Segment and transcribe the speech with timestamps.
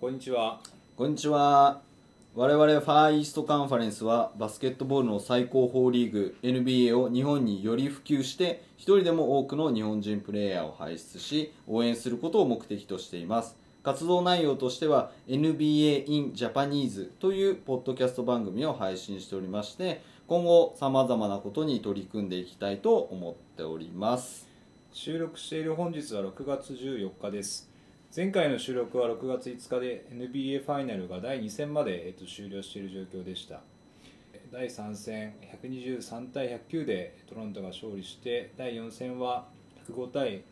[0.00, 0.58] こんにちは。
[0.96, 1.82] こんにちは
[2.34, 24.48] 我々ファーイーストカンファレンスはバスケットボールの最高峰リーグ NBA を日本により普及して一人でも多くの日本人プレーヤーを輩出し応援することを目的としています活動内容としては NBA in Japanese というポッドキャスト番組を配信しておりまして今後さまざまなことに取り組んでいきたいと思っております
[24.94, 27.69] 収録している本日は6月14日です。
[28.14, 33.60] 前回の収録は6月5日で NBA ファイナルが第2戦まで、えっと、終了している状況でした。
[34.50, 39.46] 第3戦123対109でトロントが勝利して第4戦は
[39.88, 40.42] 105対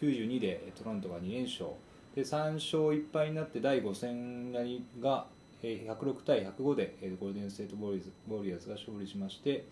[0.00, 1.70] 92でトロントが2連勝
[2.14, 4.52] で3勝1敗になって第5戦
[5.00, 5.26] が
[5.64, 9.64] 106対105でゴールデン・ステート・ウォリアーズウォリアーズが勝利しまして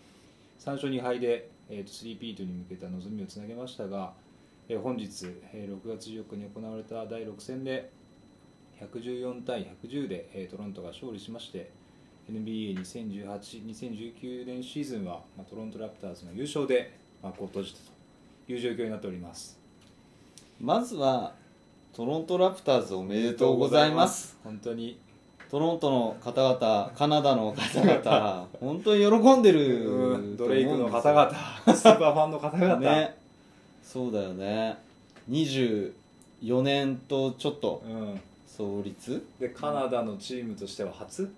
[0.59, 4.13] 3勝2敗で、3ピートに向けた望みをつなげましたが、
[4.69, 7.91] えー本日、えー6月14日に行われた第6戦で
[8.81, 11.71] 114対110で、えートロントが勝利しまして
[12.31, 17.79] NBA2018-2019 年シーズンは、まあ、トロントラプターズの優勝で幕を閉じた
[18.47, 19.59] という状況になっております。
[20.61, 21.35] まずは
[21.93, 24.37] トロントラプターズおめでとうございます。
[24.43, 24.99] 本当に。
[25.49, 31.31] トロントの方々カナダの方々 本当に喜んでるうんドレイクの方々
[31.73, 33.15] スーパーファンの方々、ね
[33.87, 34.77] そうだよね。
[35.31, 35.93] 24
[36.63, 37.83] 年とちょっと。
[37.87, 41.33] うん、創立、でカナダのチームとしては初、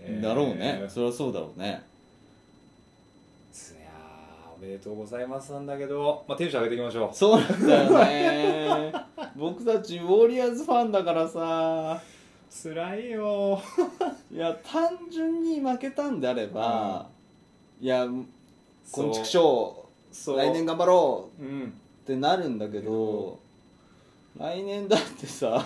[0.00, 0.22] えー。
[0.22, 0.84] だろうね。
[0.88, 1.66] そりゃそうだろうね。
[1.66, 7.10] いやーおめでとうございますなんだけど、まあ、テンション上げていきましょう。
[7.16, 8.92] そうなんだよね。
[9.36, 12.02] 僕たちウォリアーズファンだからさ。
[12.50, 13.62] 辛いよ。
[14.32, 17.08] いや単純に負けたんであれば、
[17.80, 18.08] いや
[18.90, 20.38] こんちくしょそう。
[20.38, 21.42] 来年頑張ろう。
[21.42, 23.38] うんってなるんだけど
[24.38, 25.64] 来年だってさ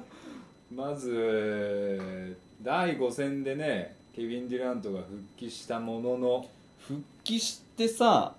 [0.74, 6.48] まず第5戦でねケビン・デュラントが復帰したものの
[6.78, 8.34] 復帰してさ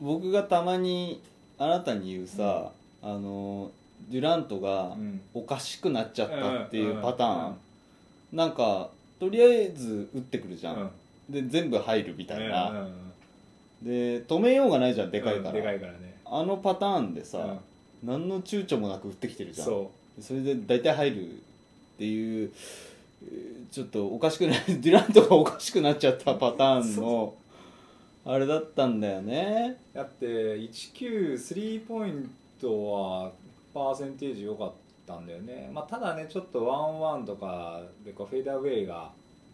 [0.00, 1.22] 僕がたまに
[1.58, 2.72] あなたに言うさ、
[3.02, 3.70] あの
[4.10, 5.20] デュラントがうん。
[5.32, 8.36] おかしくなっちゃったっていうパターン、うん。
[8.36, 8.90] なんか
[9.20, 11.32] とりあえず打ってくるじゃん、うん。
[11.32, 12.92] で全部入るみたいな、うんうん。
[13.84, 17.58] で止めようがないじゃんでかいから、うんでかいからねあのパターンでさ、うん。
[18.02, 19.66] 何の躊躇もなく打ってきてるじゃん。
[19.66, 21.34] そそれで大体入るっ
[21.98, 22.52] ていう
[23.22, 27.34] えーちょっとおかしくなデュラントがおかしくなっちゃったパターンの
[28.26, 29.78] あれだったんだよね。
[29.94, 33.32] うだって19スリーポイントは
[33.72, 34.72] パーセンテージ良かっ
[35.06, 39.10] たんだよね、まあ、ただねちょっとワンワンとかでこうフェーダーウェイが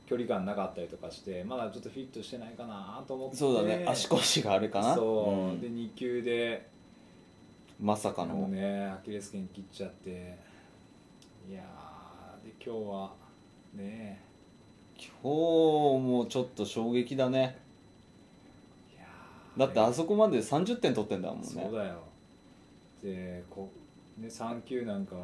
[0.08, 3.36] 距離感なかったりとかしてまだちょっとフィットしてないかなと思って。
[3.36, 3.84] そうだね。
[3.86, 4.94] 足腰があれかな。
[4.94, 5.60] そう、ん。
[5.60, 6.66] で2球で。
[7.78, 10.10] まさかあののねアキレス腱切っちゃって。
[11.50, 13.12] いやーで今日は
[13.74, 14.22] ね。
[14.96, 17.58] 今日もちょっと衝撃だね。
[18.90, 19.60] いやー。
[19.60, 21.46] だってあそこまで30点取ってんだもんね。
[21.46, 22.02] そうだよ。
[23.02, 23.70] でこ
[24.18, 25.14] う、ね、3球なんか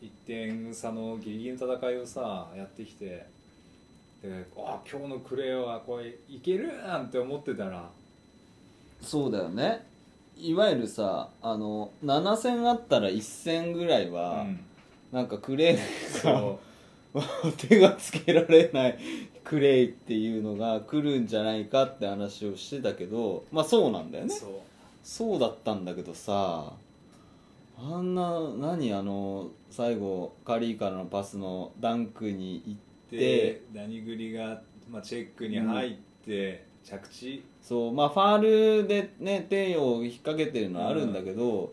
[0.00, 3.26] 1点差のギリギリの戦いをさやってきて
[4.22, 6.76] であ今日のクレーはこれいける？
[6.86, 7.88] なんて思ってたら。
[9.00, 9.86] そうだよね。
[10.36, 14.60] いわゆるさあの7戦あったら1戦ぐらいは、うん。
[15.12, 16.60] なんかクレーそ
[17.14, 17.22] が
[17.58, 18.98] 手がつけられない
[19.42, 24.34] クレイっていうのが来るんじゃないかって話をしてたけどまあそうなんだよね。
[24.34, 24.50] うそう。
[25.02, 26.72] そうだったんだけどさ
[27.78, 35.94] あんな何あの最後カリーからのパスのダンクに行ってでダニグリが、まあ、チェックに入っ
[36.24, 37.44] て、着地？
[37.62, 41.72] そうまあファールでね手を引っ掛けてるのはあるんだけど、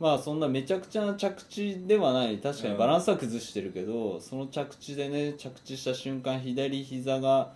[0.00, 2.38] まあそんなめちゃくちゃな着地ではない。
[2.38, 7.52] 確かにバランスは崩してるけど、その着地でね着地した瞬間左膝が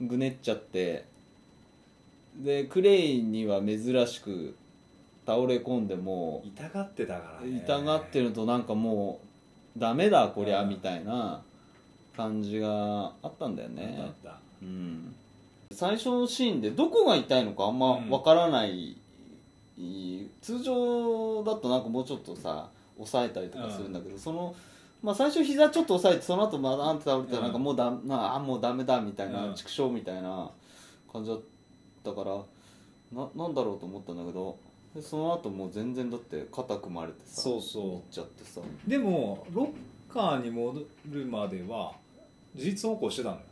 [0.00, 1.04] ぐねっちゃって
[2.36, 4.56] でクレイには珍しく
[5.26, 7.62] 倒れ込んでも痛がってたからね。
[7.64, 9.20] 痛がってるとなんかも
[9.76, 10.70] うダメだこりゃうん。
[10.70, 11.42] みたいな
[12.16, 13.98] 感じがあったんだよね。
[14.00, 15.14] あったあっうん。
[15.72, 18.96] 最初のシーンでどこが痛いのかあんまわからない、
[20.40, 24.54] 通常だとなんかもうちょっとさ抑えたりとかするんだけど、その、
[25.02, 27.42] まあ、最初膝ちょっと押さえてその後まだあんって倒れてうん。
[27.42, 29.54] なんかもうだ、なあもうダメだみたいなうん。
[29.54, 30.50] 畜生みたいな
[31.10, 31.40] 感じだっ
[32.04, 32.36] たから
[33.12, 34.58] ななんだろうと思ったんだけど
[34.94, 37.82] でその後もう全然だって肩組まれてさそうそう。
[37.82, 38.60] 行っちゃってさ。
[38.60, 39.72] たでもロ
[40.10, 41.94] ッカーに戻るまでは
[42.54, 43.42] 事実走行してたのよ。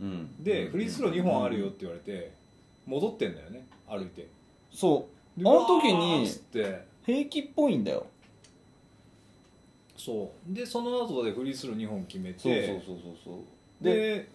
[0.00, 0.42] うん。
[0.42, 2.32] でフリースロー2本あるよって言われて
[2.86, 4.26] 戻ってんだよね歩いて。
[4.72, 5.42] そう。
[5.42, 6.26] であの時に
[7.04, 8.06] 平気っぽいんだよ。
[9.96, 10.54] そう。
[10.54, 12.38] でその後でフリースロー2本決めて。
[12.38, 13.40] そうそうそうそうそ
[13.80, 13.84] う。
[13.84, 14.28] でで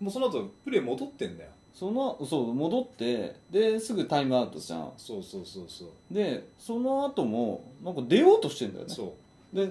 [0.00, 1.50] もうその後プレー戻ってんだよ。
[1.74, 4.92] そのそう戻ってですぐタイムアウトじゃん。
[4.96, 5.88] そうそうそうそう。
[6.10, 8.94] でその後もなんか出ようとしてんだよね。
[8.94, 9.14] そ
[9.52, 9.56] う。
[9.56, 9.70] で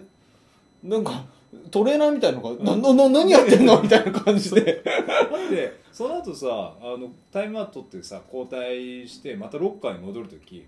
[0.84, 1.26] なんか
[1.70, 3.80] トレーナーみたいなのが「ななな何やってんの?
[3.84, 4.62] 」みたいな感じで。
[4.64, 10.66] だってその後さあのタイムアウトってさ交代してまたロッカーに戻る時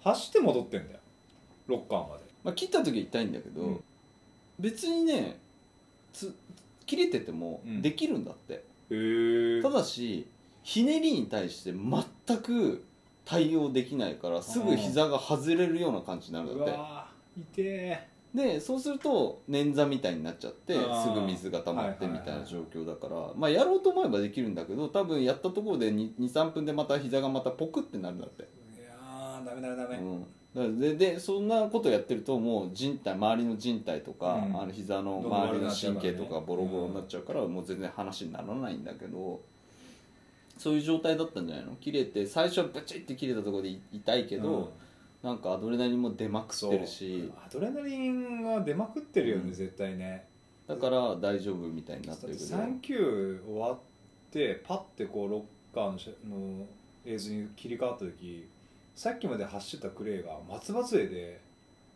[0.00, 1.00] 走って戻ってんだよ。
[1.66, 2.24] ロッカーまで。
[2.44, 3.84] まあ切った時は痛いんだけど、うん。
[4.58, 5.38] 別にね
[6.12, 6.34] つ
[6.86, 7.82] 切れててもうん。
[7.82, 10.26] できるんだって、へえただし
[10.62, 12.84] ひねりに対して全く
[13.24, 16.72] 対応できないからすぐ膝が外れるような感じになるんうだって。
[16.72, 20.80] わー痛えでそうすると捻挫みたいになっちゃってす
[21.12, 28.46] ぐ水が溜まってみたいな状況だから、まあやろうと思えばできるんだけど多分やったところで23分でまた膝がまたポクってなるんだって、い
[28.82, 34.60] やーダメダメダメ、うん、だからででそんなことやってるともう人体周りの人体とか、うん。
[34.62, 39.42] あの膝の周りの神経とかボロボロになっちゃうから、もう全然話にならないんだけど
[40.56, 41.76] そういう状態だったんじゃないの？
[41.76, 44.66] 切れて最初はブチって切れたところで痛いけど、うん
[45.22, 47.30] なんかアドレナリンも出まくってるし。
[47.36, 49.52] アドレナリンは出まくってるよね、うん。
[49.52, 50.26] 絶対ね。
[50.66, 52.44] だから大丈夫みたいになってるけど。
[52.44, 53.78] 3球終わっ
[54.30, 56.66] てパッてこうロッカーの
[57.04, 58.48] 映像に切り替わった時
[58.94, 61.40] さっきまで走ってたクレイが松葉杖で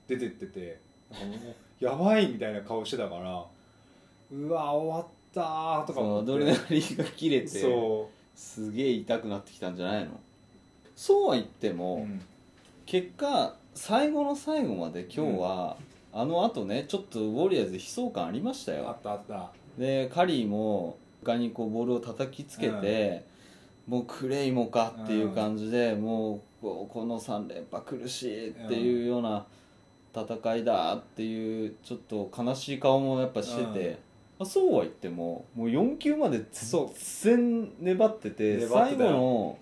[0.07, 0.81] 出てってて
[1.81, 3.45] やばいみたいな顔してたから
[4.33, 10.11] うわ終わったーとかアドレナリンが切れてそすげえ痛くなってきたんじゃないの？
[10.95, 12.21] そうは言ってう、も、うん
[12.87, 15.77] 結果最後の最後まで今日は、
[16.13, 19.51] あのあとねちょっとウォリアーズ悲壮感ありましたあよったあった。
[19.77, 23.25] でカリーも床にこうボールを叩きつけて、
[23.89, 29.45] もうクレイもかっていう感じで、もうこうこの3連覇苦しいっていうような
[30.15, 33.99] 戦いだっていうちょっと悲しい顔もやっぱしてて、
[34.39, 37.35] まあそうは言ってももう4球までそう。
[37.81, 39.11] 粘ってて粘って最たよ。
[39.11, 39.59] 後の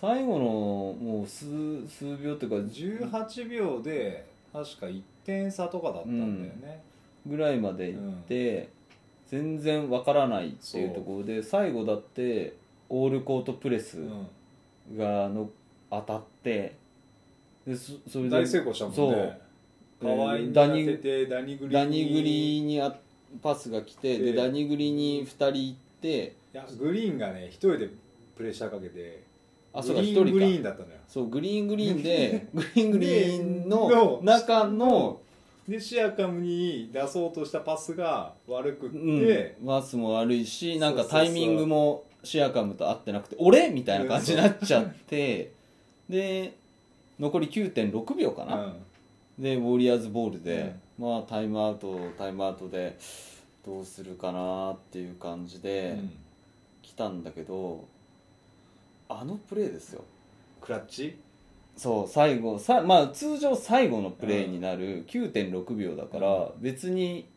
[0.00, 1.46] 最後のもう数
[1.88, 6.82] 数秒っていうか18秒で確か1点差とかだったんだよね、
[7.26, 8.68] ぐらいまで行って、
[9.26, 12.54] 全然わからないっていうところで最後だって
[12.88, 14.96] オールコートプレスうん。
[14.96, 15.50] がの
[15.90, 16.76] 当たって
[17.66, 18.96] でそそれで大成功したもんね。
[18.96, 20.16] そう。
[20.16, 22.96] 河合に当ダニててダニグリにあ
[23.42, 27.90] パスが来てででダニグリに2人行っていやグリーンがね一人で
[28.36, 29.27] プレッシャーかけて
[29.72, 30.94] あそうか1グリーングリー人かンだったのよ。
[31.08, 32.90] そうグリーングリーンでグリーン。
[32.90, 35.20] グリーンのの中の
[35.68, 38.96] でシアカムに出そうとしたパスが悪くって、
[39.60, 43.68] うん、マスも悪いしなんかタイミングもシアカムと合ってなくて俺？
[43.68, 45.52] みたいな感じになっちゃって
[46.08, 46.54] で
[47.20, 48.74] 残り9.6秒かな、
[49.38, 52.96] でウォリアーズボールで、まあタイムアウトタイムアウトで
[53.66, 56.10] どうするかなっていう感じうでん。
[56.80, 57.84] 来たんだけど、
[59.08, 60.04] あのプレーですよ。
[60.60, 61.18] クラッチ？
[61.76, 67.28] そう最後さ、まあ、通常最後のプレーになる9.6秒だから別に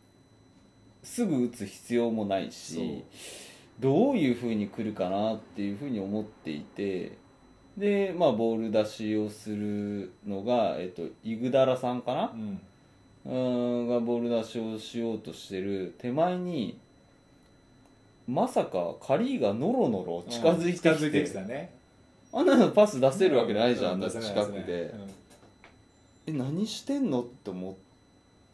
[1.03, 3.03] すぐ打つ必要もないし
[3.79, 7.17] どういうふうに来るかなっていうふうに思っていて
[7.77, 12.31] で、まあ、ボール出しをするのが、えっと、イグダラさんかな？
[12.33, 12.61] うん。
[13.23, 16.79] うーんがボール出しをしようとしてる手前に
[18.27, 21.73] まさかカリーがノロノロ近づいて近づいきててきたね。
[22.33, 24.93] あんなのパス出せるわけないじゃん、うあんな近くで。
[26.27, 27.75] え何してんのって思っ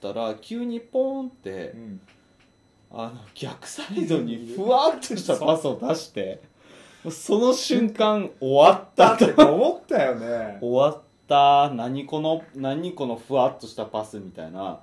[0.02, 2.02] たら急にポーンってう、ん。
[2.92, 6.42] あの逆サイドにふわっとしたパスを出して
[7.12, 9.54] その瞬間終わったと。
[9.54, 10.58] 思ったよね。
[10.62, 11.70] 終わった。
[11.76, 14.80] 何この何このふわっとしたパスみたいな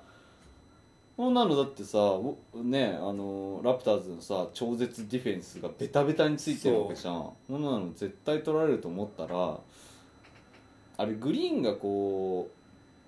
[1.15, 7.29] そんなのだってさおねあのラプターズのさ超絶ディフェンスがベタベタについてるわけじゃん。
[7.47, 9.59] そんなの絶対取られると思ったら
[10.97, 12.49] あれグリーンがこ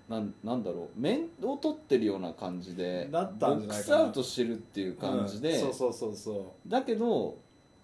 [0.10, 6.70] うなんなんだろう面を取ってるような感じでだったんじゃないかなボックスアウトしてるっていう感じで、うんそうそうそうそう。
[6.70, 7.38] だけど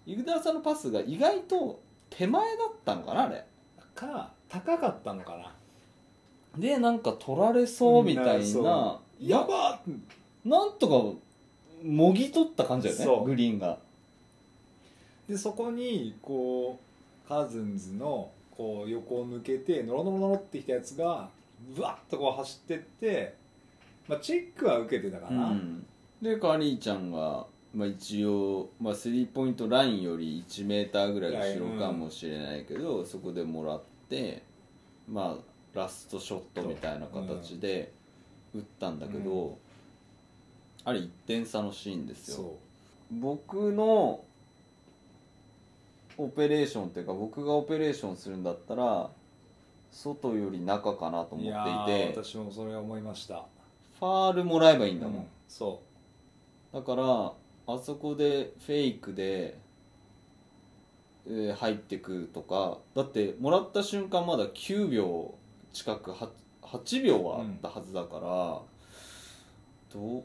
[0.06, 3.44] イグダラさんのパスが意外と手前だったのかなあれ。
[3.94, 5.54] か高かったのかな。
[6.58, 9.74] でなんか取られそうみたいな、うんそうやば。
[9.74, 9.80] っ
[10.44, 11.18] なんとか
[11.86, 13.24] もぎ取った感じだよねそう。
[13.24, 13.78] グリーンが。
[15.28, 16.78] でそこにこ
[17.24, 21.28] うカズンズのこう横を抜けてノロノロノロってきたやつが
[21.74, 23.34] ブワッとこう走ってって、
[24.06, 25.86] まあ、チェックは受けてたかな、うん。
[26.20, 34.42] でカリーちゃんが、まあ、一応、まあ、スリーポイントラインより1メーターぐらい後ろかもしれないけど、そこでもらって
[35.10, 37.92] まあラストショットみたいな形で
[38.54, 39.58] 打ったんだけど、
[40.84, 42.36] あれ1点差のシーンですよ。
[42.36, 42.58] そ
[43.10, 44.24] 僕の
[46.16, 49.10] オペレーションっていうか僕がオペレーションするんだったら
[49.90, 51.52] 外より中かなと思ってい
[52.12, 52.14] て。
[52.14, 53.44] ー私もそれは思いました。
[53.98, 55.82] ファールもらえばいいんだもん、うんそ
[56.72, 57.32] だから
[57.66, 59.56] あそこでフェイクで、
[61.26, 65.34] えー入ってくとかだってもらった瞬間まだ9秒
[65.72, 66.28] 近くは
[66.64, 68.60] 8秒はあったはずだから、
[69.92, 70.24] どう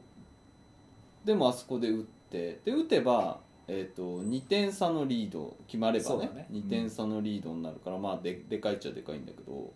[1.24, 6.46] でもあそこで打ってで打てば、えー、と2点差のリード決まればねそうだね。
[6.50, 9.72] 2点差のリードになるから、まあででかいっちゃでかいんだけど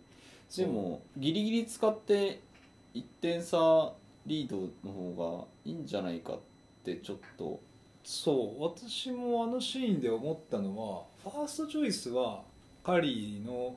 [0.57, 2.41] でもギリギリ使って
[2.93, 3.93] 1点差
[4.25, 6.39] リードの方がいいんじゃないかっ
[6.83, 7.59] てちょっと。
[8.03, 8.63] そう。
[8.63, 12.43] 私もあのシーンで思ったのはファーストチョイスは
[12.83, 13.75] カリーの、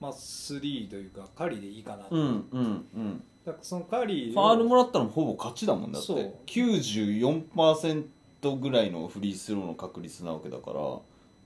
[0.00, 3.22] まあ、3というかカリーでいいかな、うんうんうん。
[3.44, 6.06] だからそのカリーファールもらったらほぼ勝ちだもんだって。
[6.06, 6.34] そう。
[6.46, 10.80] 94%ぐらいのフリースローの確率なわけだから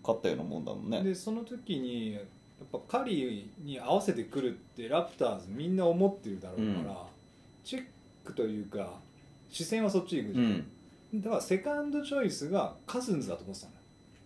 [0.03, 1.03] 勝ったようなもんだもんね。
[1.03, 2.23] でその時にやっ
[2.71, 7.07] ぱカリーに合わせてくるってラプターズみんな思ってるだろうから、
[7.65, 7.85] チェッ
[8.25, 9.01] クというか
[9.51, 10.67] 視線はそっちに行くじゃん、
[11.15, 11.23] うん。
[11.23, 13.81] だからセカンドチョイスがカズンズだと思ってたのよ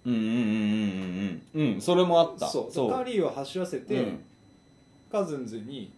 [0.09, 4.25] うんうんうんうんうんうんそれもあったそうそうカリーを走らせて、うん
[5.11, 5.91] カズンズに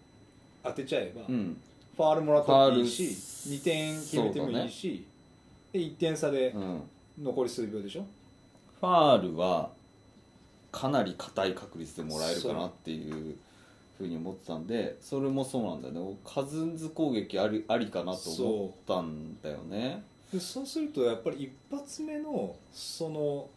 [0.62, 1.56] 当てちゃえば、うん
[1.96, 5.04] ファールもらったっていいしファール2点決めてもいいし、
[5.72, 6.54] で1点差で
[7.20, 8.06] 残り数秒でしょ、
[8.80, 9.70] ファールは
[10.72, 13.36] かなり硬い確率でもらえるかなっていう
[13.98, 20.02] ふうに思ってたんでそれもそうなんだよねカズンズ攻撃ありありかなと思ったんだよね
[20.32, 23.48] でそうするとやっぱり一発目のその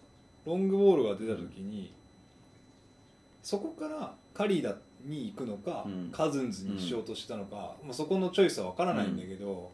[0.46, 1.94] ロングボールが出た時に
[3.42, 6.10] そこからカリーだに行くのか、うん。
[6.12, 9.70] カズンズにしようとしたのか、まあ、そこのチョイスは分からないんだけど、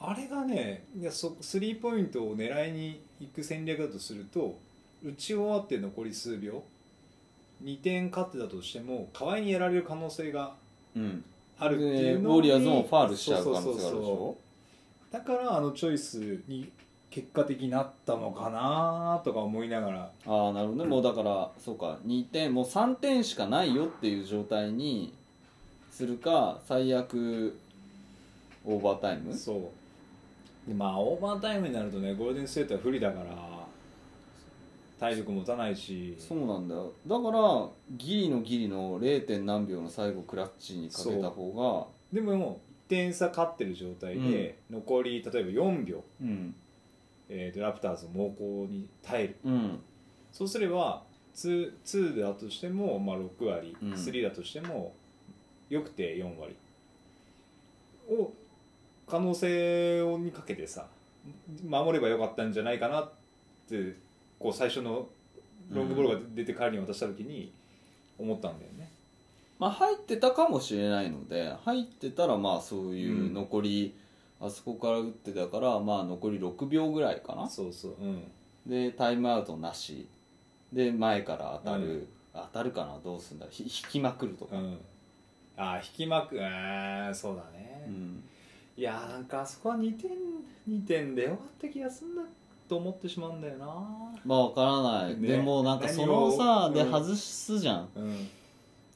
[0.00, 4.58] あれがねいやそスリーポイントを狙いに行く戦略だとすると
[5.04, 6.64] 打ち終わって残り数秒
[7.62, 10.54] 2点勝ってたとしても河合にやられる可能性が
[10.96, 11.24] うん。
[11.62, 14.36] あるってでいうのにウォリアーズもファールしちゃう可能性があるでしょ？
[15.12, 16.72] だからあのチョイスに
[17.10, 20.10] 結果的になったのかなとか思いながら。
[20.26, 20.88] ああなるほどね。
[20.88, 21.98] もうだからそうか。
[22.06, 25.12] 2点もう3点しかないよっていう状態に
[25.90, 27.58] するか最悪
[28.64, 29.34] オーバータイム？
[29.34, 29.56] そ
[30.66, 30.68] う。
[30.68, 33.26] でまあオーバータイムになるとねゴールデンステートは不利だから
[35.00, 36.16] 体力持たないし。
[36.18, 36.92] そうなんだよ。
[37.06, 39.26] だからギリのギリの 0.
[39.26, 46.54] 点何秒の最後クラッチにかけた方でも1点差勝ってる状態で、残り例えば4秒、がうん
[47.30, 49.36] えーとラプターズの猛攻に耐える。
[49.44, 49.78] うん。
[50.32, 53.92] そうすれば 2, 2だとしても、まあ、6割、うん。
[53.92, 54.94] 3だとしても
[55.68, 56.56] よくて4割。
[58.10, 58.32] を
[59.06, 60.86] 可能性にかけてさ
[61.64, 63.12] 守ればよかったんじゃないかなっ
[63.68, 63.96] て
[64.38, 65.08] こう最初の
[65.70, 67.52] ロングボールが出て彼に渡した時に
[68.18, 68.90] 思ったんだよね、
[69.58, 73.94] まあ入ってたかもしれないので入ってたらまあそういう残り、
[74.40, 77.48] あそこから打ってたからまあ残り6秒ぐらいかな。
[77.48, 78.22] そうそううん。
[78.66, 80.08] でタイムアウトなし。
[80.72, 82.08] で前から当たる、うん。
[82.32, 82.98] 当たるかな？
[83.04, 84.78] どうすんだひ引きまくるとか、うん。
[85.56, 88.22] ああ引きまくあーそうだね、うん。
[88.76, 90.10] いやーなんかあそこは2点
[90.68, 92.22] 2点でよかった気がすんだ
[92.68, 93.66] と思ってしまうんだよな。
[94.24, 95.28] まあわからない、ね。
[95.28, 96.90] でもなんかその何をさでうん。
[96.90, 97.88] 外すじゃん。
[97.96, 98.28] うん。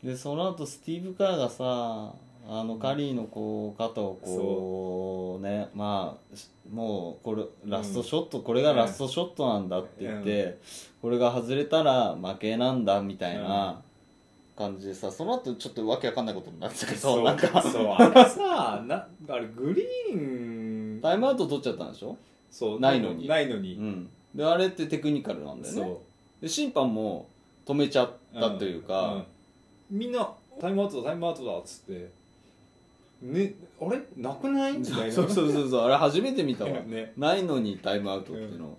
[0.02, 2.14] でその後スティーブ・カーがさ
[2.46, 10.58] あのカリーのこう肩をこうねまあしもうこれラストショット、これがラストショットなんだって言って、
[11.02, 13.80] これが外れたら負けなんだみたいな
[14.56, 17.62] 感じでさその後ちょっとわけわかんないことになってたけどなんか。
[17.62, 17.86] そう。
[17.88, 21.00] あれさなあれグリーン。
[21.02, 22.16] タイムアウト取っちゃったんでしょ？
[22.50, 22.80] そう。
[22.80, 23.28] ないのに。
[23.28, 24.08] ないのに、うん。
[24.34, 25.80] であれってテクニカルなんだよね。
[25.80, 26.02] そ
[26.40, 27.28] で審判も
[27.66, 29.24] 止めちゃったというか、
[29.90, 29.98] うん。
[29.98, 32.10] みんなタイムアウトだタイムアウトだっつって
[33.24, 34.00] ねあれ？
[34.16, 34.78] なくない？
[34.78, 35.12] みたいな。
[35.12, 35.70] そうそうそう。
[35.70, 37.12] そうあれ初めて見たわ、 ね。
[37.16, 38.78] ないのにタイムアウトっていうの、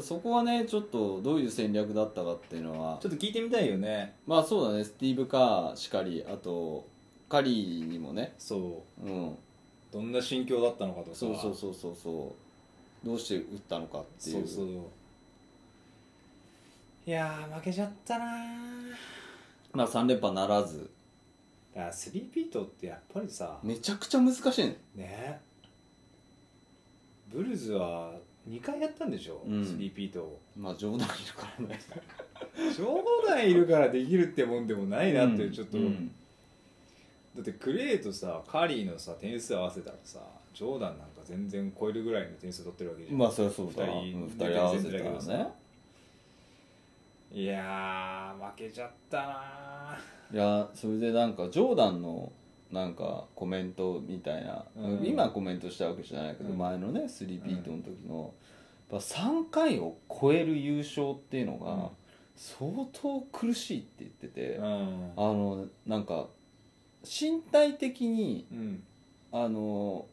[0.00, 2.98] そこはねちょっとどういう戦略だったかっていうのは。
[3.00, 4.14] ちょっと聞いてみたいよね。
[4.26, 4.84] まあそうだね。
[4.84, 6.86] スティーブ・カーしかりあと
[7.28, 8.34] カリーにもね。
[8.38, 9.06] そう。
[9.06, 9.36] うん。
[9.92, 11.16] どんな心境だったのかとか。
[11.16, 12.34] そうそうそうそうそ
[13.04, 13.06] う。
[13.06, 14.46] どうして打ったのかっていう。
[14.46, 14.76] そうそう。
[17.06, 18.28] いやー負けちゃったなー。
[19.72, 20.78] まあ3連覇ならず。
[20.78, 20.84] だ
[21.76, 24.76] からスリーピートってやっぱりさめちゃくちゃ難しいね。
[24.96, 25.40] ね
[27.30, 28.12] ブルズは
[28.48, 29.64] 2回やったんでしょ、うん。
[29.64, 30.40] スリーピートを。
[30.56, 31.80] まあ冗談いるからね。
[32.76, 35.52] 冗談いるからできるってもんでもないなって、うん。
[35.52, 36.10] ちょっと、うん。
[37.34, 40.20] だってクレイとさカリーのさ点数合わせたらさ
[40.54, 43.84] ジョーダンなんか全然超えるぐらいの点数取ってるわけじゃん、まあそりゃそうだ。
[43.84, 45.20] 二人合わせたどね。
[45.20, 45.50] さ
[47.30, 49.98] いやー負けちゃったな
[50.32, 52.32] いやそれでなんかジョーダンの
[52.70, 55.06] なんかコメントみたいな、うん。
[55.06, 56.58] 今コメントしたわけじゃないけど、うん。
[56.58, 58.34] 前のねスリーピートの時の、
[58.90, 61.60] やっぱ3回を超える優勝っていうのうん。
[61.60, 61.90] が
[62.34, 65.12] 相当苦しいって言ってて、うん。
[65.16, 66.26] あのなんか
[67.04, 68.82] 身体的にうん。
[69.32, 70.06] あの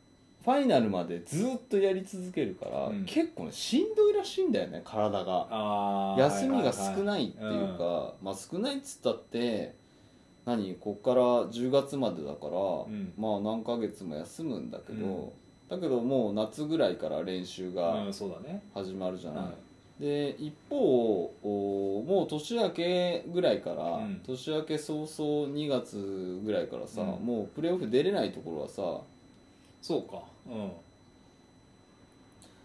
[0.43, 3.05] ファイナルまでずっとやり続けるから、うん。
[3.05, 5.47] 結構ねしんどいらしいんだよね体が。
[5.49, 9.73] あー休みが少ないっていうか、まあ少ないっつったって
[10.45, 13.13] 何こっから10月までだから、ん。
[13.17, 15.29] まあ何ヶ月も休むんだけど、うん。
[15.69, 18.61] だけどもう夏ぐらいから練習はいがうんそうだね。
[18.73, 19.51] 始まるじゃない、は
[19.97, 24.21] で一方おもう年明けぐらいから、うん。
[24.25, 27.07] 年明け早々2月ぐらいからさ、うん。
[27.25, 28.99] もうプレーオフ出れないところはさ
[29.81, 30.71] そうかうん。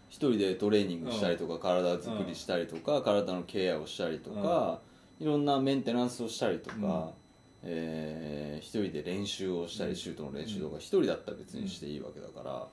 [0.09, 4.79] 一人でトレーニングしたりとか、体作りしたりとか、体のケアをしたりとか、
[5.19, 7.09] いろんなメンテナンスをしたりとか、うん。
[7.63, 12.67] えー一人で練習をしたり、うんシュートの練習とか一人だったら別にしていいわけだから、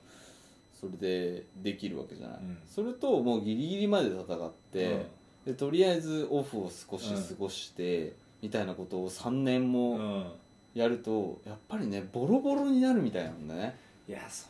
[0.79, 2.57] それでできるわけじゃない、うん。
[2.69, 5.05] それともうギリギリまで戦って、
[5.45, 10.25] でとりあえずオフを少し過ごして、みたいなことを3年うん、もうん。
[10.73, 13.75] やるとやっぱりねボロボロになるみたいなんだね。
[14.07, 14.45] いやそ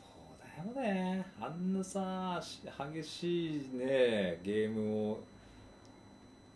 [0.57, 1.25] よね。
[1.39, 2.61] あんなさし
[2.93, 5.19] 激しいねゲームを、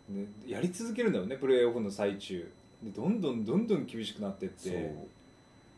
[0.08, 2.50] ね、やり続けるんだよねプレーオフの最中。
[2.82, 4.94] でどんどんどんどん厳しくなってって。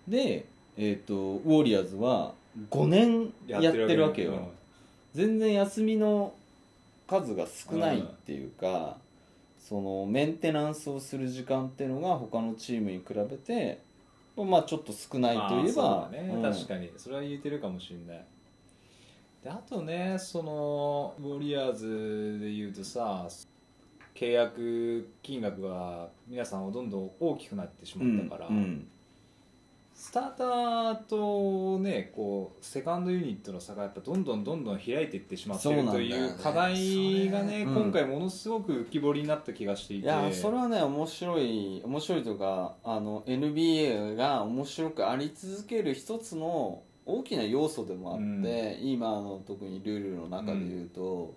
[0.09, 2.35] で、えー、とウォリアーズは
[2.71, 4.49] 5年やってるわけよ、
[5.13, 6.33] 全然休みの
[7.07, 8.97] 数が少ないっていうか、
[9.59, 13.81] そのメンテナンスをする時間っていうのが他のチームに比べて
[14.37, 16.43] まあちょっと少ないといえばね、うん。
[16.43, 16.91] 確かに。
[16.97, 18.27] それは言えてるかもしれない。
[19.45, 23.29] であとねそのウォリアーズでいうとさ
[24.15, 28.89] 契約金額が皆さんはどんどん大きくなってしまったから、うん
[29.95, 40.07] スターターとねこうセカンドユニットの差がやっぱどんどんどんどん開いていってしまってるという課題がねそれうん今回ものすごく浮き彫りになった気がしていて。
[40.07, 48.89] いやそれはね面白い面白いというかあの NBA が面白くあり続ける一つの大きな要素でもあって、うん。
[48.89, 51.35] 今の特にルールの中で言うと、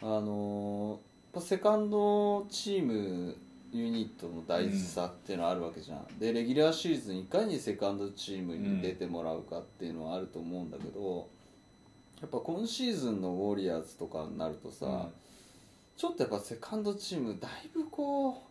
[0.00, 1.00] あの
[1.34, 3.36] やっぱセカンドチーム
[3.72, 11.28] ユニットの大事さっていうのはあるわけじゃん、でレギュラーシーズンいかにセカンドチームに出てもらうかっていうのはあると思うんだけど、
[12.20, 15.12] やっぱ今シーズンのウォリアーズとかになるとさ、うん。
[15.96, 18.42] ちょっとやっぱセカンドチームだいぶこ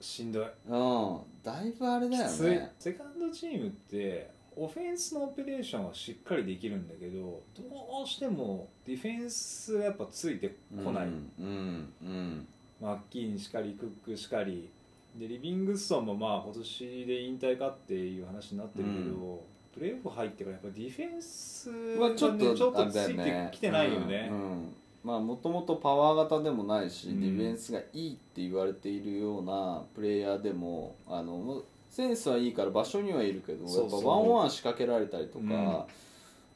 [0.00, 0.42] しんどい。
[0.44, 1.20] ううん。
[1.42, 2.72] だいぶあれだよね。
[2.78, 11.30] セカンドチームってオフェンスのオペレーションはしっかりできるんだけどどうしてもディフェンスがやっぱついてこない、うん。
[11.38, 11.92] うん。
[12.02, 12.48] うん
[12.80, 14.70] マッキーンしかりクックしかり。
[15.18, 19.42] でリビングストンもまあ今年で引退かっていう話になってるけど、
[19.74, 24.38] プレーオフ入ってからやっぱディフェンスが、ね、まあちょっとちょっとついてねきてないよね、うん。
[24.38, 24.74] うん。
[25.02, 27.20] まあもともとパワー型でもないし、うん。
[27.20, 35.86] ディフェンスがいいって言われているようなプレイヤーでもあのセンスはいいから場所にはいるけどやっぱワンワン仕掛けられたりとか、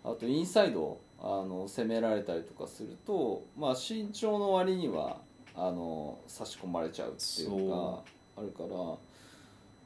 [0.04, 5.18] あとインサイドあの攻められたりとかすると、まあ、身長の割には
[5.54, 8.02] あの差し込まれちゃうっていうか
[8.36, 8.68] あるから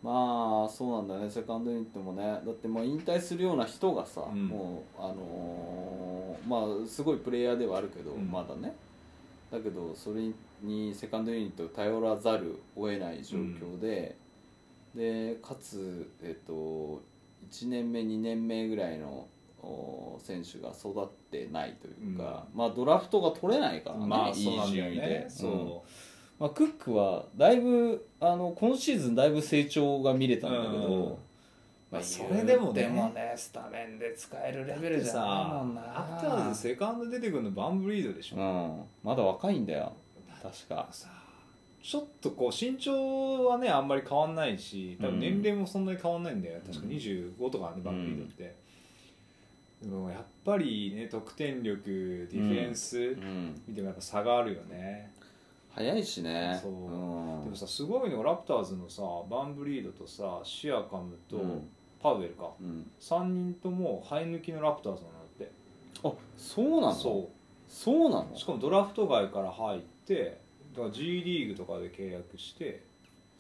[0.02, 2.22] まあそうなんだねセカンドユニットもね。
[2.22, 4.46] だってもう引退するような人がさ、うん。
[4.46, 8.31] もうあのーまあすごいプレイヤーではあるけど、うん。
[8.31, 8.74] まだね。
[9.50, 10.31] だけどそれ
[10.62, 14.16] にセカンドユニットを頼らざるを得ない状況で、
[14.94, 17.02] でかつ、えっと
[17.50, 19.26] 1年目2年目ぐらいの
[19.62, 21.09] お選手が育っ
[21.44, 24.35] てないというか、まあドラフトが取れないからね、まあいい
[24.70, 25.70] 順位でね、そう、うん。
[26.38, 31.16] まあ、クックはだいぶあの今シーズンだいぶ成長が見れたんだけど、うん。
[31.90, 32.83] まあ、それでもね。
[32.83, 35.83] でもねスタメンで使えるレベルじゃないさもんな。
[35.83, 39.92] アフターズセカンド出てくるのバンブリードでしょ、うん、まだ若いんだよ。
[40.42, 40.88] 確か。
[40.90, 41.09] さ
[41.87, 48.57] ちょっとこう身長はねあんまり変わんないし多分年齢もそんなに変わんないんだよ、確か25とかねバンブリードって、
[49.82, 55.12] でもやっぱりね得点力ディフェンス、うん見てもやっぱ差があるよね。
[55.74, 56.58] 早いしね。
[56.62, 56.72] そう。
[56.72, 56.74] う
[57.40, 57.44] ん。
[57.44, 61.68] でもさすごいのがラプターズのさバンブリードとさシアカムとうん。
[62.02, 62.88] パウエルか、うん。
[63.00, 65.50] 3人とも生え抜きのラプターズなんだって。
[66.04, 66.94] あそうなの？
[66.94, 67.30] そ
[67.68, 68.30] そうなの？
[68.34, 70.38] うしかもドラフト外から入って
[70.74, 72.84] だから G リーグとかで契約して。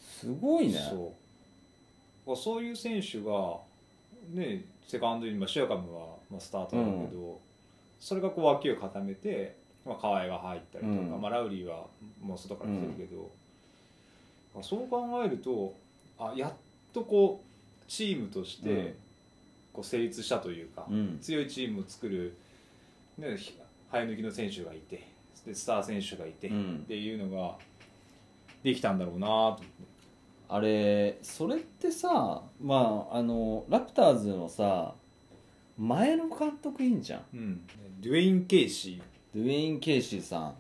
[0.00, 0.78] すごいね。
[0.90, 1.14] そ
[2.26, 2.36] う。
[2.36, 3.58] そういう選手が
[4.30, 7.40] ねセカンドに、まあ、シアカムは、まあ、スタートだけど、
[7.98, 11.20] それがこう脇を固めて、まあ、河合が入ったりとか、うん。
[11.20, 11.86] まあ、ラウリーは
[12.22, 13.30] もう外から来てるけど、
[14.62, 15.74] そう考えると
[16.18, 16.52] あやっ
[16.92, 18.74] とこうチームとしうん。
[18.74, 18.94] て
[19.72, 21.18] こう成立したというか、うん。
[21.20, 22.36] 強いチームを作る、
[23.18, 23.58] ね、ひ
[23.92, 25.06] 生え抜きの選手がいて
[25.44, 26.80] でスター選手がいて、うん。
[26.84, 27.56] っていうのが
[28.62, 29.95] できたんだろうなと思って。
[30.48, 34.94] あれそれってさまああのラプターズのさ
[35.78, 37.22] 前の監督いいんじゃん。
[37.34, 37.66] うん、
[38.00, 39.02] デュエイン・ケイシ
[39.34, 40.54] ドゥエイン・ケイシーさん。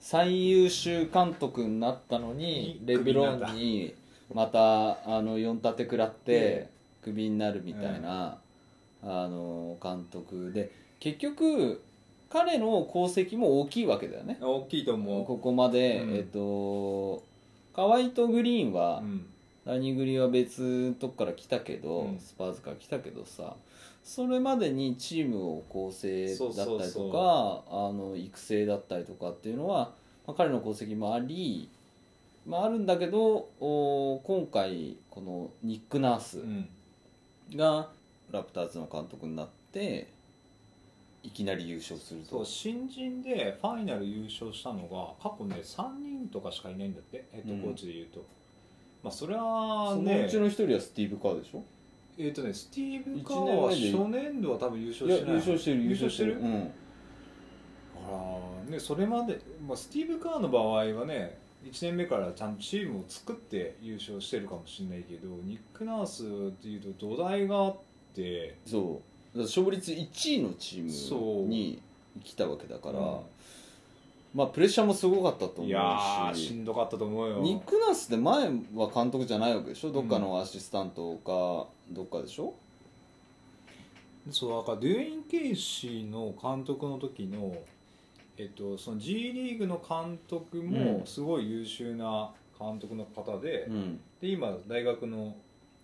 [0.00, 3.94] 最優秀監督になったのににレブロンに
[4.34, 6.70] またあの4タテ食らってで
[7.02, 8.38] クビになるみたいな、
[9.02, 11.82] あの監督で結局
[12.30, 14.38] 彼の功績も大きいわけだよね。
[14.40, 15.24] ー大きいと思う。
[15.24, 16.16] ここまで、うん。
[16.16, 17.24] えっと
[17.80, 19.26] 河合とグリーンは、うん。
[19.64, 22.18] ダニグリは別のとこから来たけど、うん。
[22.18, 23.54] スパーズから来たけどさ
[24.02, 27.12] それまでにチームを構成だったりとかそうそうそう。
[27.14, 29.92] あの育成だったりとかっていうのは、
[30.26, 31.70] まあ、彼の功績もあり、
[32.46, 36.68] まあ、あるんだけどお今回このニック・ナースうん。
[37.54, 37.88] が
[38.30, 40.08] ラプターズの監督になって
[41.22, 42.30] いきなり優勝すると。
[42.30, 47.26] そう新人でファイナル優勝したのが過去ね3人とかしかいないんだって。
[47.32, 48.24] ヘッドコーチでいうと、
[49.02, 51.62] まあそれはそのねうちの一人はスティーブ・カーでしょ？
[52.18, 55.32] えっ、とねスティーブ・カーは初年度は多分優勝してない。
[55.32, 56.38] 優勝してる優勝してる？
[56.38, 56.70] うん。
[58.08, 67.78] あらねそれまで、まあ、スティーブ・カーの場合はね1年目からちゃんとチームを作って優勝してるかもしれないけどニック・ナースっていうと土台があっ
[68.14, 68.56] て。
[68.64, 71.80] そう勝率1位のチームに
[72.24, 73.18] 来たわけだから、うん。
[74.34, 77.38] まあプレッシャーもすごかったと思ういやーししんどかったと思うよ。
[77.38, 79.90] ニック・ナースって前は監督じゃないわけでしょ？
[79.92, 82.54] どっかのアシスタントかどっかでしょ、
[84.30, 87.56] そうだからデュエイン・ケイシーの監督の時の、
[88.36, 91.06] えっと、その G リーグの監督もうん。
[91.06, 94.00] すごい優秀な監督の方で,、うん。
[94.20, 95.34] で今大学の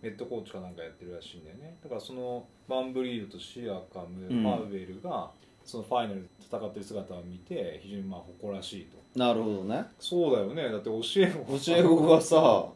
[0.07, 1.77] ヘッドコーチかなんかやってるらしいんだよね。
[1.83, 4.43] だからそのバンブリートとシアカム、うん。
[4.43, 5.29] ファウベルが
[5.65, 9.19] そのファイナルで戦ってる姿を見て非常にまあ誇らしいと。
[9.19, 9.85] なるほどね。
[9.99, 10.71] そうだよね。
[10.71, 12.67] だって教え子教え子がさ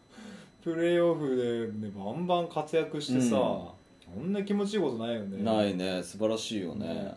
[0.64, 3.74] プレーオフで、ね、バンバン活躍してさ、こ
[4.20, 4.32] ん。
[4.32, 5.42] な気持ちいいことないよね。
[5.42, 6.02] ないね。
[6.02, 7.14] 素晴らしいよね、ね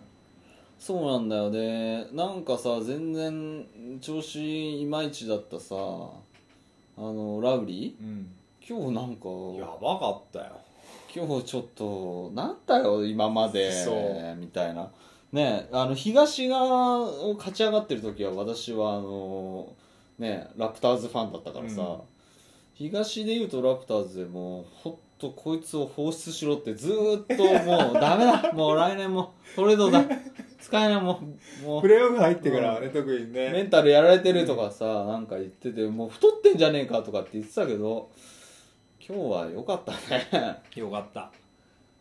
[0.78, 2.08] そうなんだよね。
[2.12, 3.66] なんかさ全然
[4.02, 8.04] 調子いまいちだったさあのラウリー？
[8.04, 8.32] うん
[8.72, 9.28] 今日なんか
[9.60, 10.46] やばかったよ。
[11.14, 14.40] 今日ちょっとなんだよ今までそう。
[14.40, 14.90] みたいな。
[15.34, 19.74] ねあの東側を勝ち上がってる時は私はあの
[20.20, 22.00] ねラプターズファンだったからさ、うん。
[22.74, 28.52] 東でいうとラプターズでもうほっとこいつを放出しろってずーっともうダメだ。
[28.56, 30.02] もう来年もトレードだ。
[30.62, 31.20] 使えないも
[31.64, 38.12] うもうプレーオフ入ってからね、特にメねンタルやられてるとかさなんか言っててもう太ってんじゃねえかとかって言ってたけど
[39.14, 40.62] 今日は良かったね。
[40.74, 41.30] よかった。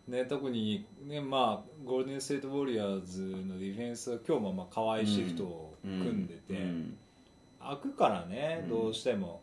[0.06, 6.96] ね特にねまあゴールデン・ステート・ウォリアーズのディフェンスは今日もまあカワイシフトを組んでて、うん
[7.62, 8.70] 開くからねうん。
[8.70, 9.42] どうしても、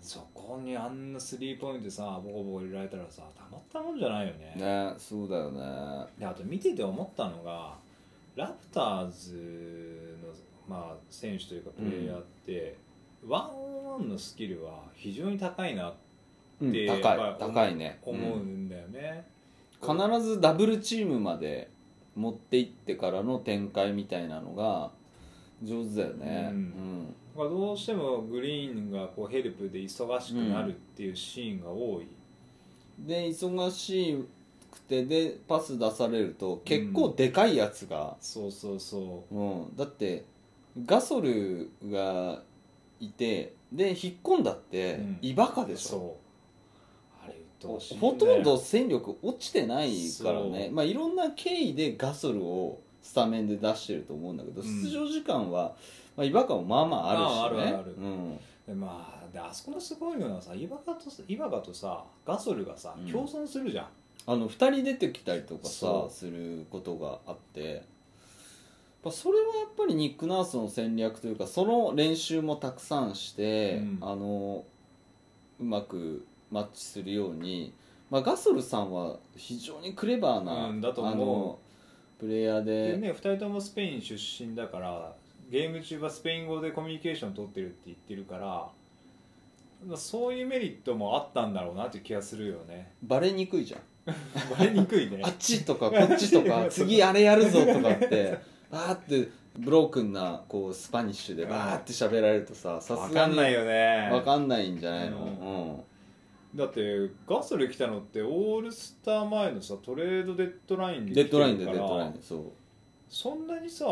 [0.00, 4.54] そこにあんなスリーポイントさボコボコ入れられたらさたまったもんじゃないよね。
[4.56, 6.06] ねそうだよね。
[6.18, 7.74] であと見てて思ったのが
[8.36, 10.18] ラプターズ
[10.68, 12.76] の、まあ、選手というかプレイヤーって、
[13.26, 15.94] ワンオンワンのスキルは非常に高いなっ
[16.62, 17.98] てうんで高いやっぱり高いね。
[18.02, 19.26] 思ううんんだよね、
[19.80, 21.70] 必ずダブルチームまで
[22.14, 24.90] 持っていってからの展開みたいなのが
[25.62, 26.50] 上手だよね。
[26.52, 27.14] うん。
[27.36, 32.08] まあどうしてもグリーンがこうヘルプで忙しくなるっていうシーンが多い、うん
[32.98, 34.22] で忙し
[34.70, 39.34] くてでパス出されると結構でかいやつが、そうそうそう。
[39.34, 39.76] ん。
[39.76, 40.24] だって
[40.84, 42.42] ガソルが
[43.00, 45.18] いてで引っ込んだってうん。
[45.22, 50.70] イバカうでしょ、そうあれ鬱陶しい、ね、ほとんど戦力落ちてないからね。
[50.72, 54.82] まあいろんな経緯でガソルをスタメンで出してると思うんだけど、うん。
[54.82, 55.74] 出場時間は、
[56.16, 57.66] まあ、違和感もまあまああるしね。
[57.66, 57.94] ああるあるある。
[57.98, 58.38] うん。
[58.66, 63.10] でまあであそこのすごいのはさイバガとイバガとさガソルがさうん。
[63.10, 63.86] 共存するじゃん、
[64.26, 67.82] あの2人出てきたりとかさすることがあって。
[69.04, 73.98] まあそれはやっぱりニック・ナースの戦略というかその練習もたくさんして、うん。
[74.00, 74.64] あの
[75.60, 77.72] うまくマッチするように、
[78.10, 81.14] まあ、ガソルさんは非常にクレバーな、うんだと思う。
[81.14, 81.58] あの
[82.20, 82.92] プレイヤーで。
[82.92, 85.14] でね2人ともスペイン出身だから
[85.50, 88.68] ゲーム中はスペイン語でコミュニケーション取ってるって言ってるから
[89.86, 92.92] まあそういうメリットもあったんだろうなっていう気がするよね。
[93.02, 93.80] バレにくいじゃん。
[94.50, 95.20] 分かりにくいね。
[95.24, 98.38] あっちとかこっちとか 次あれやるぞとかって
[98.70, 104.10] バーってブロークンなこうスパニッシュでバーって喋られるとささ分すがにかんないよね。
[104.12, 105.91] わかんないんじゃないの、ううん
[106.54, 112.42] だってガソル来たのってオールスター前のさトレードデッドラインでデッドラインでデッドラインでそう、
[113.08, 113.86] そんなにさ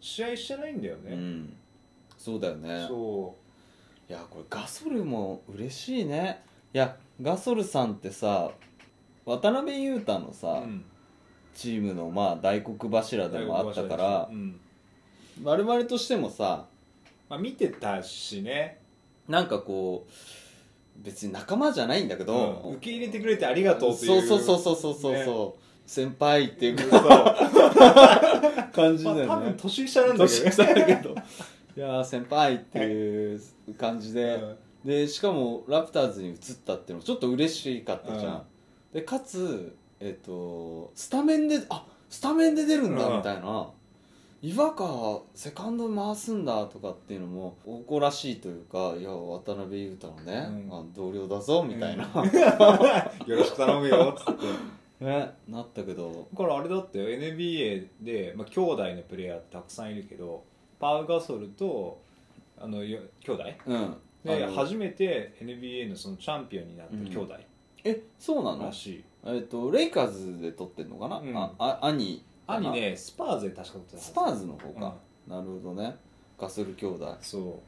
[0.00, 1.56] 試合してないんだよね、うん。
[2.16, 2.86] そうだよね。
[2.88, 3.34] そ
[4.08, 6.42] いやこれガソルも嬉しいね。
[6.72, 8.50] いやガソルさんってさ
[9.24, 10.84] 渡辺裕太のう、さ、うん、
[11.54, 14.60] チームのまあ大黒柱でもあったからうん。
[15.42, 16.66] 我々としてもさ
[17.28, 18.80] まあ、見てたしね、
[19.28, 20.12] なんかこう
[20.98, 22.72] 別に仲間じゃないんだけど、うん。
[22.76, 24.26] 受け入れてくれてありがとうっていう。
[24.26, 27.00] そうそうそうそうそうそう、先輩っていうそう。
[28.72, 30.44] 感じだよね、まあ、多分年下なんだけど。
[30.44, 31.10] 年下だけど。
[31.10, 33.40] いやー先輩っていう
[33.78, 38.40] 感じで、うんでしかもラプターズに移ったっていうのもちょっと嬉しかったじゃん、うん。
[38.94, 43.16] でかつえっ、とスタメンであスタメンで出るんだうん。
[43.18, 43.68] みたいな、
[44.40, 50.78] 岩川セカンド回すんだとかっていうのも誇らしいというかいや渡辺裕太のね、うん。
[50.78, 55.04] あ同僚だぞみたいな、よろしく頼むよっつって。
[55.04, 56.28] ねなったけど。
[56.32, 60.44] だからあれだってよ NBA で、まあ、兄弟のプレイヤーたくさんいるけど
[60.78, 62.00] パウ・ガソルと
[62.60, 63.44] あのよ兄弟？
[63.66, 63.96] うん。
[64.24, 67.34] で初めて NBA のそのチャンピオンになった兄弟。
[67.84, 68.66] えそうなの？
[68.66, 71.36] らしい、えっ、とレイカーズで取ってんのかな、うん。
[71.36, 75.96] ああ兄兄ねスパーズで確かスパーズの方か、なるほどね。
[76.38, 77.06] ガソル兄弟。
[77.06, 77.60] あそ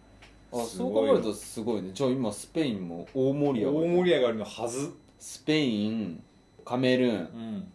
[0.52, 0.56] う。
[0.64, 1.14] すそうごいよ。
[1.14, 1.90] 考えるとすごいね。
[1.92, 4.90] じゃあ今スペインも大盛り上が大り盛り上がりのはず。
[5.18, 6.22] スペイン
[6.64, 7.16] カメルーン。
[7.16, 7.72] うん、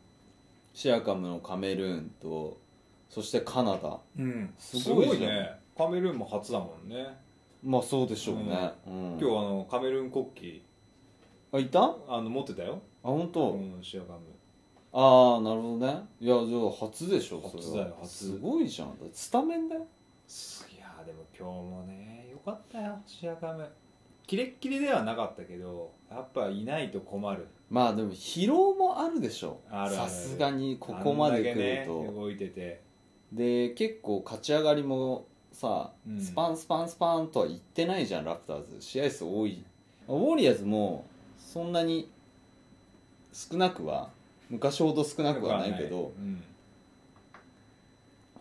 [0.74, 2.58] シアカムのカメルーンと
[3.10, 4.00] そしてカナダ。
[4.18, 5.20] うん、すすごいじゃん。
[5.20, 5.52] ごいね。
[5.78, 7.06] カメルーンも初だもんね。
[7.64, 9.18] まあそうでしょうね、うん。
[9.20, 11.58] 今日あのカメルーン国旗。
[11.58, 11.82] あいた？
[11.82, 14.20] ああの持ってたよ、本当、うん、シアカム
[14.98, 16.06] ああなるほどね。
[16.22, 18.10] いやじゃあ初でしょ初だよ初。
[18.10, 18.98] すごいじゃん。
[18.98, 19.82] だってスタメンだよ。
[19.82, 23.70] いやーでも今日もねよかったよシアカム。
[24.26, 27.46] キレッキレではなかったけどやっぱいないと困る。
[27.70, 29.60] まあでも疲労もあるでしょ。
[29.70, 30.10] あるある。
[30.10, 32.82] さすがにここまで来ると、あんだけね、動いてて。
[33.34, 36.22] で結構勝ち上がりもさ、うん。
[36.22, 38.78] スパンスパンスパンとは言ってないじゃんラプターズ。
[38.80, 39.62] 試合数多い。
[40.08, 41.06] ウォーリアーズも
[41.38, 42.10] そんなに
[43.34, 44.10] 少なくは
[44.50, 46.14] 昔ほど少なくはないけど。
[46.18, 46.44] うん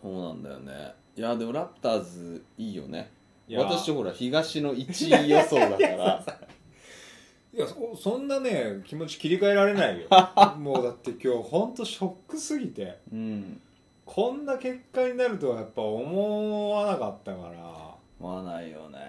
[0.01, 0.93] そうなんだよね。
[1.17, 3.11] いやでもラプターズいいよね。
[3.51, 6.23] 私ほら東の1位予想だから。
[7.51, 10.07] いやそそんなね気持ち切り替えられないよ。
[10.59, 12.99] もうだって今日ほんとショックすぎて。
[13.11, 13.61] うん。
[14.05, 17.95] こんな結果になるとはやっぱ思わなかったから。
[18.19, 18.99] 思わないよね。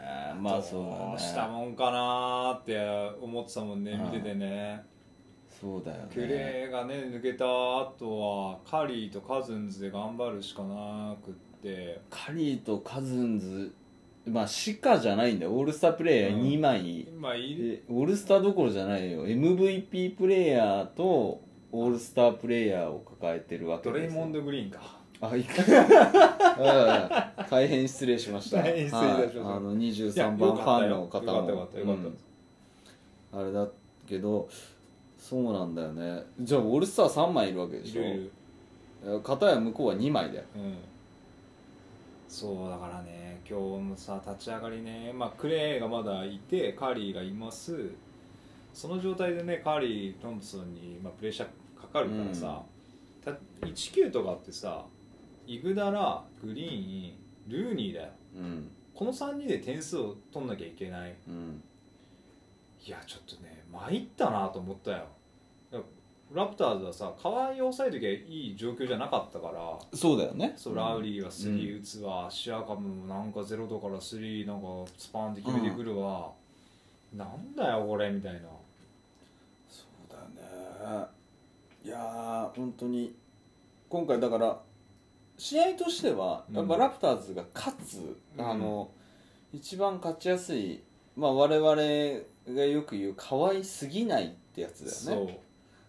[0.41, 4.85] まあそうだどうしたねもんかなーって思ってたもんねうん見ててね
[5.61, 6.09] そうだよね。
[6.13, 12.01] クレーがね抜けた後はカリーとカズンズで頑張るしかなくって。
[12.11, 13.73] カリーとカズンズ
[14.27, 15.53] まあシカじゃないんだよ。
[15.53, 17.71] オールスタープレイヤー2枚、今いる。
[17.71, 19.27] でオールスターどころじゃないよ。
[19.27, 21.41] MVP プレイヤーと
[21.73, 24.81] オールスタープレイヤーを抱えてるわけドレイモンド・グリーンか。
[25.21, 25.63] あいか。
[26.59, 28.59] うん大変失礼しました。
[28.59, 29.41] 大変失礼いたしました。
[29.41, 31.03] はいあのいや23番ファンの方も。
[31.03, 32.19] よかったよかったよかったよかっうん。
[33.41, 33.69] あれだ
[34.07, 34.49] けど
[35.29, 36.23] そうなんだよね。
[36.41, 38.03] じゃあオールスター3枚いるわけたでしょ？
[38.03, 38.31] いる
[39.25, 40.45] 片や向こうは2枚だよ。
[40.55, 40.77] うん。
[42.29, 47.91] そうだからね今日のさ立ち上がりね、まあ、クレーがまだいてカーリーがいます。
[48.73, 52.63] その状態でねカーリートンプソンに、まあ、プレッシャーかかるからさ、
[53.25, 53.33] た
[53.67, 54.85] 1-9とかってさ
[55.45, 58.09] イグダラグリーンルーニーだよ。
[58.37, 58.71] うん。
[58.95, 61.17] この3人で点数を取んなきゃいけない。
[61.27, 61.61] うん。
[62.87, 65.07] いやちょっとね参ったなと思ったよ
[66.33, 68.17] ラプターズはさ河合を抑えときゃい
[68.53, 70.55] い状況じゃなかったからそうだよね。
[70.57, 76.33] そうラウリーはスリー打つわ、シアカムもなんかゼロ度からスリーなんかスパンって決めてくるわ、
[77.15, 78.41] なんだよこれみたいな。
[79.71, 81.07] そうだよね。
[81.85, 83.15] いやー本当に。
[83.89, 84.61] 今回だから
[85.39, 86.57] 試合としてはうん。
[86.57, 88.45] やっぱラプターズが勝つ、うん。
[88.45, 88.91] あの
[89.53, 90.83] 一番勝ちやすい、
[91.17, 95.41] まあ、我々がよく言う可愛すぎないってやつだよね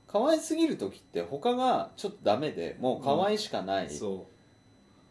[0.07, 4.27] 可愛すぎる時って他がちょっとダメでもう可愛いしかない、そ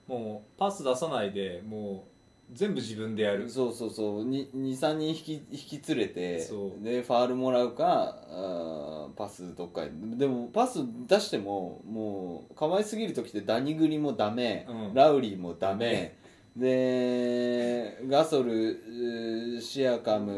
[0.09, 0.11] う。
[0.11, 2.05] もうパス出さないでも
[2.51, 3.51] う全部自分でやる。
[3.51, 4.31] そうそうそう。
[4.31, 6.85] 23人引き引き連れてそう。
[6.85, 9.91] でファールもらうかあーパスどっかへ。
[9.93, 10.79] でもパス
[11.09, 14.95] 出してももう可愛すぎる時ってダニグリもダメ、うん。
[14.95, 16.17] ラウリーもダメ。
[16.57, 20.33] でガソルうーシアカム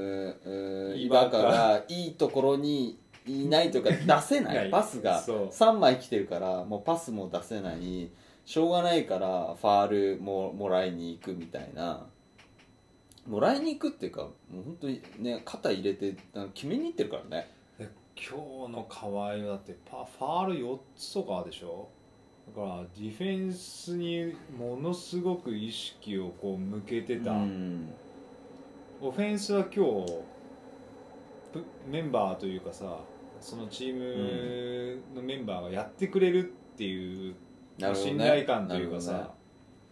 [0.45, 4.71] うーイバカがいいところにいないというか出せな ないい。
[4.71, 5.47] パスがそう。
[5.49, 8.11] 3枚来てるからもうパスも出せない。
[8.45, 12.07] しょうがないからファールももらいに行くみたいな。
[13.27, 16.17] もらいに行くっていうかもう本当にね肩入れて
[16.55, 17.51] 決めに行ってるからね。
[17.79, 21.89] で今日の河合はだってパファール4つとかでしょ？
[22.57, 27.93] だからディフェンスにものすごく意識をこう向けてた、うん。
[29.03, 30.13] オフェンスは今日
[31.53, 32.99] プメンバーというかさ
[33.41, 37.35] そのチームのメンバーがやってくれるっていう、
[37.79, 39.39] なるほどね信頼感というかさ、なるほどね。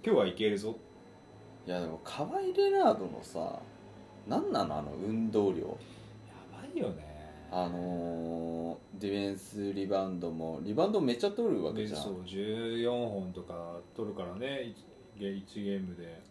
[0.04, 0.76] 今日はいけるぞ。
[1.66, 3.58] いやでもカワイ・レナードのさ
[4.28, 5.58] 何なのあの運動量。
[5.58, 5.64] や
[6.52, 7.04] ばいよね。
[7.50, 14.74] あのーディフェンスリバウンドもリバウンドめっちゃ取るわけじゃそう14本とか取るからね。
[15.16, 16.22] 1, ゲ1ゲームで。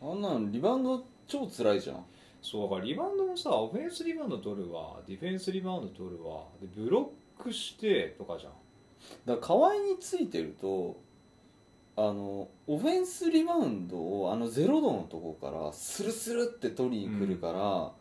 [0.00, 2.04] あんなのリバウンド超辛いじゃん
[2.44, 8.52] そうだからリバウンドもさオフェンスリバウンド取るわディフェンスリバウンド取るわでブロックしてとかじゃん。
[9.24, 11.00] だから河合についてると
[11.96, 17.92] あのオフェンスリバウンドをあのゼロ度のとこからスルスルって取りに来るから、あ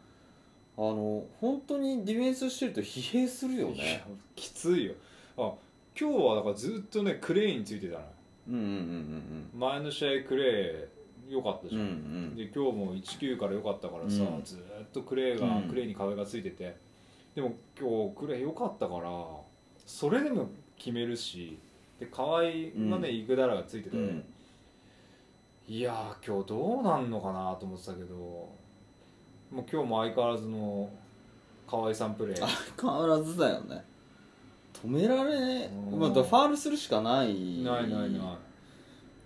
[0.77, 4.03] の本当にディフェンスしてると疲弊するよね。
[4.35, 4.93] きついよ。
[5.37, 5.53] あ
[5.97, 8.07] 今日はだからずっとねクレイについてたのよ。
[8.49, 9.59] うんうんうん。
[9.59, 11.89] 前の試合クレイ良かったじうんうゃん、
[12.33, 14.43] んで今日も19から良かったからさ、うん。
[14.43, 15.63] ずーっとクレイが、うん。
[15.63, 16.75] クレイに壁がついてて。
[17.35, 19.09] でも今日クレイ良かったから
[19.87, 21.57] それでも決めるし
[21.99, 23.05] で河合がね、うん。
[23.05, 24.03] イグダラがついてて、うん。
[24.03, 24.25] うん
[25.65, 28.49] いやー今日どうなんのかなと思ってたけども
[29.53, 30.89] う今日も相変わらずの
[31.65, 32.45] 河合さんプレー
[32.81, 33.85] 変わらずだよね。
[34.73, 35.99] 止められ、うん。
[35.99, 37.63] まあ、ファールするしかない。
[37.63, 38.21] ないないない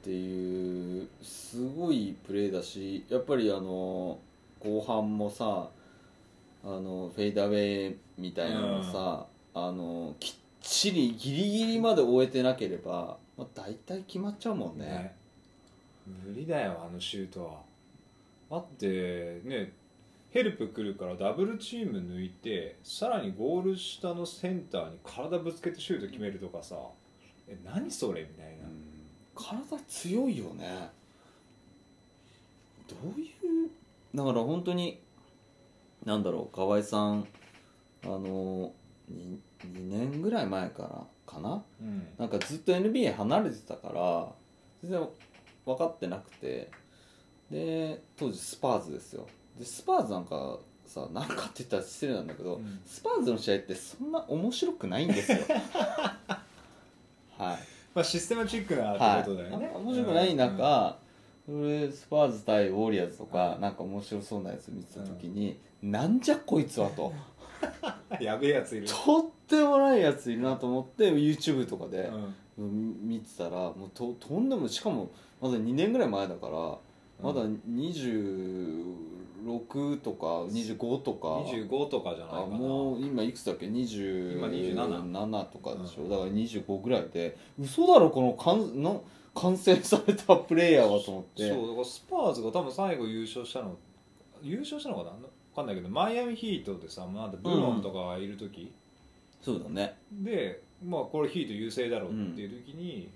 [0.08, 4.18] っていうすごいプレーだしやっぱりあの
[4.62, 5.68] 後半もさ
[6.64, 14.86] あのフェイダーウェイみたいなのさ、あのきっちりギリギリまで終えてなければ、まあ、大体決まっちゃうもんね。
[14.86, 15.16] ね。
[16.26, 17.46] 無理だよあのシュート
[18.50, 18.60] は。
[18.60, 19.74] だってね
[20.32, 26.76] ヘルプ来るからダブルチーム抜いてさらにゴール下のセンターに体ぶつけてシュート決めるとかさ
[27.48, 28.68] え何それみたいな、
[29.38, 30.90] 体強いよね。
[32.88, 33.70] どういう？
[34.16, 35.00] だから本当に
[36.06, 37.28] なんだろう河合さん
[38.04, 38.74] あの
[39.12, 41.64] 2, 2年ぐらい前からかな？
[41.82, 42.08] うん。
[42.18, 44.28] なんかずっと NBA 離れてたから
[44.82, 45.08] 全然
[45.66, 46.70] 分かってなくて。
[47.50, 49.26] で当時スパーズですよ。
[49.58, 52.82] でスパーズなんかさなんかって言ったら失礼なんだけど、うん。
[52.86, 55.38] スパーズの試合ってそんな面白くないんですよ。
[57.38, 57.58] はい
[57.94, 60.98] まあシステマチックなはいってことだよね、面白くない中、
[61.46, 67.14] それスパーズ対ウォリアーズとか、なんか面白そうなやつ見てた時に、なんじゃこいつはと。
[68.12, 68.88] う んやべえやついる。
[68.88, 72.36] とってもないやついるなと思って YouTube とかでう、ん。
[72.60, 76.54] うん見てたらもうととんでもしかもまだ2年ぐらい前だから
[77.22, 78.96] まだ26
[79.98, 81.28] とか25とか。
[81.50, 87.38] 25とかじゃないかあなもう今いくつだっけ？27今27とかでしょ、だから25ぐらいで。
[87.60, 89.04] 嘘だろこの完の
[89.36, 91.50] 完成されたプレイヤーはと思って。
[91.50, 93.78] そうだからスパーズが多分最後優勝したの
[94.42, 95.12] 優勝したのかな？
[95.12, 98.72] 分かんないけどマイアミヒートでさまだブロンとかがいる時、
[99.42, 99.98] そうだね。
[100.12, 103.10] でまあこれヒート優勢だろうっていう時に、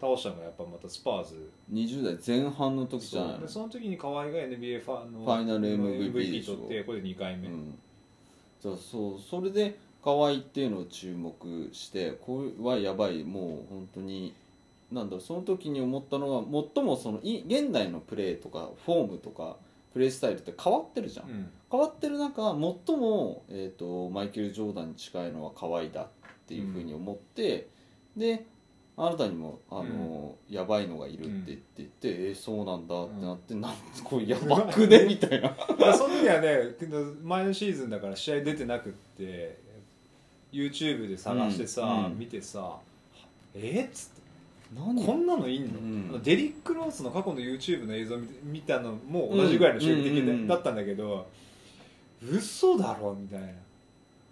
[0.00, 1.50] 倒したのがやっぱまたスパーズ。
[1.72, 3.48] 20代前半の時じゃないの？
[3.48, 7.78] その時に河合が NBA ファンのファイナル MVP 取ってこれで2回目、うん、
[8.60, 14.34] じゃあそうそれで河合っていうのを注目してこれはやばいもう本当に
[14.92, 19.56] なんだろうその時に思ったのが最もそのい現代のプレーとかフォームとか
[19.94, 21.50] プレースタイルって変わってるじゃん、うん。
[21.70, 26.06] 変わってる中最も、えー、とマイケル・ジョーダンに近いのは河合だっ
[26.48, 27.68] ていうふうに思って、
[28.16, 28.44] で
[28.96, 35.56] あなたにもあの、やばいのがいるって言って、えーそうなんだってなって、なんこれやばくねみたいな。
[35.78, 36.76] まあその時はね
[37.24, 39.58] 前のシーズンだから試合出てなくって
[40.52, 42.18] YouTube で探してさ、うんうん。
[42.18, 42.76] 見てさ
[43.54, 44.22] えっつって
[44.76, 45.04] 何？
[45.04, 46.22] こんなのいんの、うん。
[46.22, 51.26] デリック・ロースの過去の YouTube の映像見て見たのも同じぐらいの衝撃的うんうんうんだったんだけど、
[52.22, 53.46] 嘘だろみたいな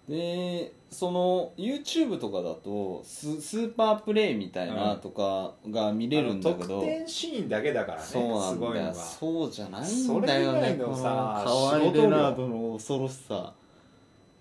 [0.09, 5.01] でその YouTube とかだとススーパープレイみたいなうん。
[5.01, 8.95] とかが見れるんだけど、あの得点シーンだけだからねそうなんいのが。
[8.95, 11.03] そうじゃないそんだよれ以外のねこのさ
[11.45, 12.03] 河合仕事量。
[12.03, 13.55] レナードの恐ろしさ。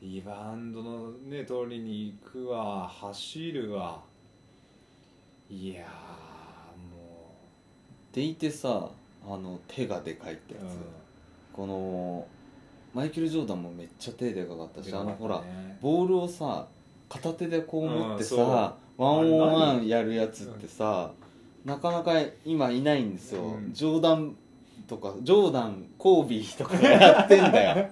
[0.02, 2.88] リバウンドのね通りに行くわ。
[2.88, 4.02] 走るわ。
[5.50, 5.86] いやー
[6.96, 7.36] も
[8.12, 8.90] でいてさ
[9.24, 10.76] あの手がでかいってう、やつ、
[11.54, 12.26] この
[12.94, 15.42] マイケル・ジョーダンもめっちゃ手でかかったし、あのほら
[15.82, 16.68] ボールをさ
[17.10, 21.12] 片手でこう持ってさ、ワンオンワンやるやつってさ、
[21.66, 22.14] なかなか
[22.46, 23.74] 今いないんですよ、うん。
[23.74, 24.36] ジョーダン
[24.88, 27.90] とかジョーダンコービーとかがやってんだよ。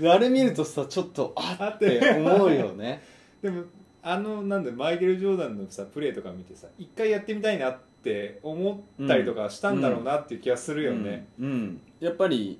[0.00, 2.00] で あれ見るとさちょっとああって。
[2.16, 3.02] 思うよね。
[3.42, 3.64] でも
[4.02, 11.80] あのなんだマイケル・ジョーダンのさプレーとか見てさ一回やってみたいなって思ったりとかしたんだろうなっていう気がするよね、うん、うん。
[12.00, 12.58] やっぱり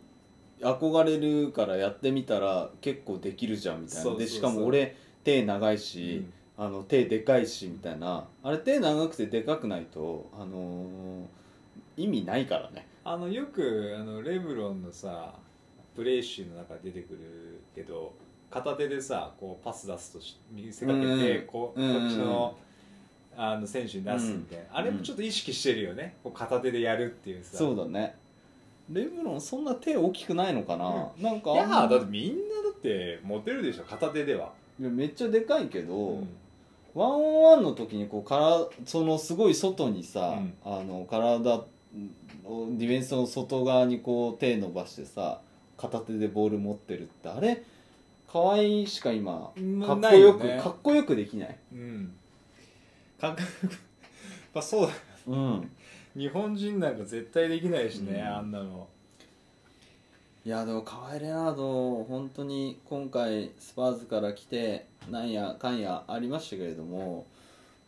[0.65, 4.15] 憧れるからやってみたら結構できるじゃんみたいな。
[4.17, 6.25] でしかも俺手長いし、
[6.57, 8.27] あの手でかいしみたいな。
[8.43, 11.25] あれ手長くてでかくないと、あのー
[11.97, 12.89] 意味ないからね。
[13.05, 15.35] あのよくあのレブロンのさ
[15.95, 18.13] プレー集の中で出てくるけど
[18.51, 21.47] 片手でさこうパス出すとし見せかけて、うん。
[21.47, 22.01] こううん。
[22.01, 22.57] こっちの
[23.37, 26.17] あの選手に出すみたいな、あれもちょっと意識してるよね。
[26.23, 27.57] こう片手でやるっていうさ。
[27.59, 28.17] そうだね
[28.91, 36.29] レブロンそんな手大きくないのかな、なんかいやだってみんなだってモテるでしょ片手では、いやめっちゃでかいけど、うん。
[36.95, 40.55] ワンオンワンの時にこうからそのすごい外にさ、うん。
[40.65, 41.67] あの体を
[42.73, 45.41] ディフェンスの外側にこう手伸ばしてさ
[45.77, 47.63] 片手でボール持ってるってあれ？
[48.31, 50.61] 可愛いしか今うんかっこよく、よね。
[50.63, 51.57] かっこよくできない。
[51.73, 52.15] うん。
[53.21, 53.79] かっこよく。
[54.55, 54.93] まあそうだ。
[55.29, 55.71] うん
[56.17, 58.27] 日本人なんか絶対できないしね、うん。
[58.27, 58.89] あんなの。
[60.45, 67.27] いやでも河合レナード本当に今回スパーズから来てなんやかんやありましたけれども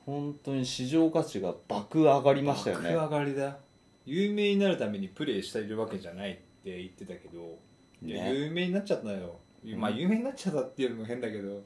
[0.06, 2.94] 本当に市場価値が爆上がりましたよね。
[2.94, 3.58] 爆上がりだ。
[4.06, 7.58] 有名になるためにプレーしているわけじゃないって言ってたけど、
[8.02, 8.34] いやね。
[8.34, 9.36] 有名になっちゃったよ、
[9.76, 11.62] まあ有名になっちゃったっていうのも変だけど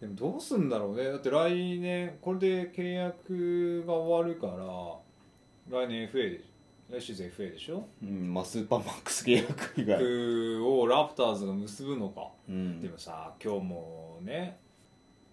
[0.00, 1.04] でもどうすんだろうね。
[1.04, 6.44] だって来年これで契約が終わるから来年 FA で
[6.90, 7.88] 来シーズン FA でしょ？
[8.02, 10.00] うんまあスーパーマックス契約以外、
[10.62, 12.28] をラプターズが結ぶのか。
[12.48, 12.80] うん。
[12.80, 14.58] でもさ今日もね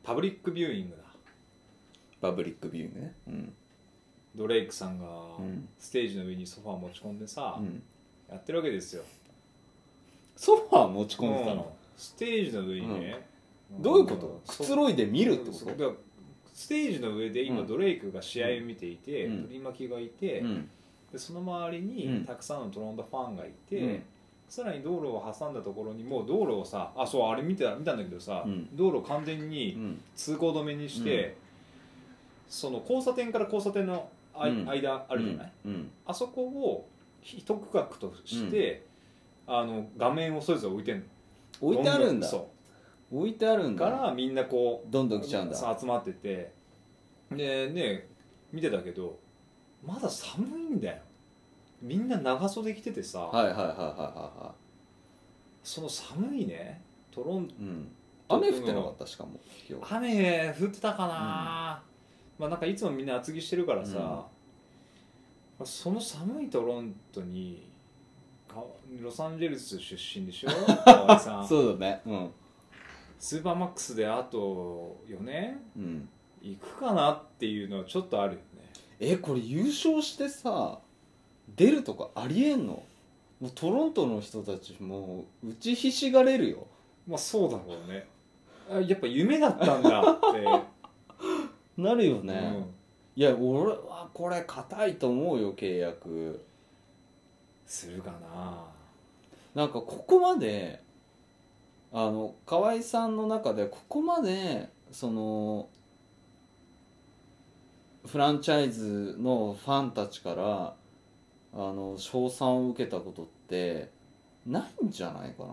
[0.02, 1.04] パブリックビューイングだ。
[2.22, 3.16] パブリックビューイングね。
[3.28, 3.54] うん。
[4.36, 5.06] ドレイクさんが
[5.40, 5.68] うん。
[5.78, 7.84] ステージの上にソファー持ち込んでさ、うん。
[8.32, 9.04] やってるわけですよ。
[10.36, 11.58] ソファー持ち込んでたうん。
[11.58, 13.28] の、ステージの上にね、
[13.80, 14.42] どういうこと？
[14.48, 15.98] くそつろいで見るってこと？
[16.54, 17.68] ステージの上で今うん。
[17.68, 19.44] ドレイクが試合を見ていて、うん。
[19.44, 20.70] 取り巻きがいて、うん。
[21.12, 21.88] でその周りうん。
[22.20, 24.04] にたくさんのトロントファンがいて、うん。
[24.48, 28.76] さらに道路を挟んだところにもう道路をさあそうあれ見た見たんだけどさ、うん。
[28.76, 30.02] 道路を完全うにん。
[30.16, 31.38] 通行止めにして、
[32.48, 35.92] その交差点から交差点の間あるじゃない、うん。
[36.06, 36.88] あそこを
[37.22, 38.86] 一区画として、
[39.48, 41.04] あの画面をそれぞれ置いてんの。
[41.62, 42.28] 置いてあるんだ。
[42.28, 42.50] そ
[43.14, 43.86] 置いてあるんうだ。
[43.92, 45.56] からみんなこうどんどん来ちゃうんだ。
[45.56, 46.52] さ集まってて。
[47.32, 48.08] でね
[48.52, 49.20] 見てたけど
[49.86, 51.02] まだ寒いんだよ。
[51.82, 54.56] みんな長袖着ててさ、はいはいはいはいはいは
[55.64, 56.82] その寒いね。
[57.12, 57.92] トロンいうん。
[58.30, 59.06] 雨降ってなかった？
[59.06, 59.40] しかも
[59.90, 61.84] 雨降ってたかな、
[62.40, 64.26] まあなんかいつもみんな厚着してるからさ、
[65.64, 67.70] その寒いトロントに
[68.48, 68.64] か
[69.02, 70.50] ロサンゼルス出身でしょ？
[71.46, 72.02] そうだね。
[72.06, 72.32] うん
[73.24, 75.58] スーパーマックスであと4年？
[75.78, 76.10] うん。
[76.42, 78.70] 行くかなっていうのはちょっとあるよね。
[79.00, 80.80] えこれ優勝してさ
[81.56, 82.84] 出るとかありえんの？
[83.40, 86.68] もうトロントの人たちもう打ちひしがれるよ。
[87.08, 88.06] まあそうだろうね。
[88.70, 90.44] あやっぱ夢だったんだって、
[91.82, 92.68] なるようね、
[93.16, 96.44] いや俺はこれ硬いと思うよ契約。
[97.66, 98.66] するかな。
[99.56, 100.83] なんかここまで
[101.94, 105.70] あの河合さんの中でここまでその
[108.06, 110.74] フランチャイズのファンたちから
[111.54, 113.92] あの称賛を受けたことって
[114.46, 115.50] ないんじゃないかな。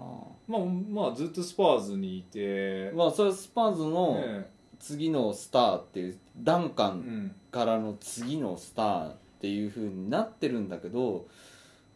[0.48, 11.28] まあまあずっとスパーズにいて、まあそれはスパーズのね次のスターっていうダンカンうん、からの次のスターっていう風になってるんだけど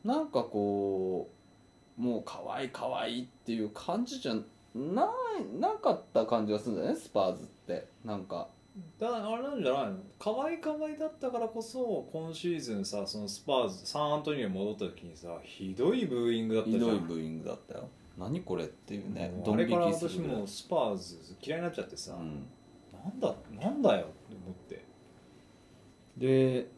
[0.05, 1.34] なんかこう
[1.97, 4.45] もう可愛い可愛いっていう感じじゃない
[5.59, 7.87] なかった感じがするんだよねスパーズって。
[8.05, 8.49] なんか。
[8.99, 16.83] だあれなんじゃないの可愛い可愛いだったからこそ今シーズンさそのスパーズサンアントニオに戻った時にさひどいブーイングだったじゃん。
[16.83, 17.89] ひどいブーイングだったよ
[18.19, 22.47] 何これっていうねあれから私もうスパーズ嫌いになっちゃってさ、うん。
[22.93, 24.85] なんだなんだよって思って。
[26.17, 26.69] で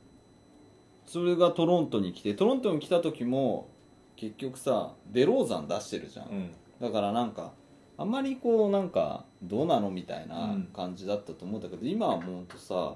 [1.07, 3.71] それがトロントに来てトロントに来た時も
[4.17, 6.27] 結局さデローザン出してるじゃん。
[6.29, 6.51] うん。
[6.81, 7.53] だからなんか
[7.99, 10.69] あんまりこうなんかどうなのみたいなうん。
[10.75, 12.95] 感じだったと思うんだけど、今はもうほんとさ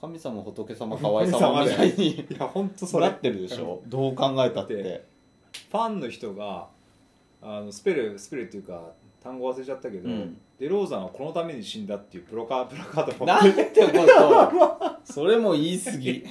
[0.00, 3.06] 神様仏様 河合様みたいにいや本当それ。
[3.06, 3.82] なってるでしょ？
[3.86, 4.76] どう考えたって。
[4.82, 5.04] で
[5.70, 6.68] ファンの人が
[7.42, 8.92] あのスペルスペルっていうか
[9.22, 10.38] 単語忘れちゃったけど、うん。
[10.58, 13.48] デローザンはこのために死んだっていうプロカー プラカード持なって。
[13.50, 14.06] んてこ
[15.06, 15.12] と？
[15.12, 16.24] それも言い過ぎ。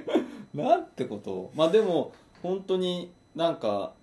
[0.54, 1.50] なんてこと？
[1.54, 2.12] まあでも
[2.42, 3.94] 本当になんか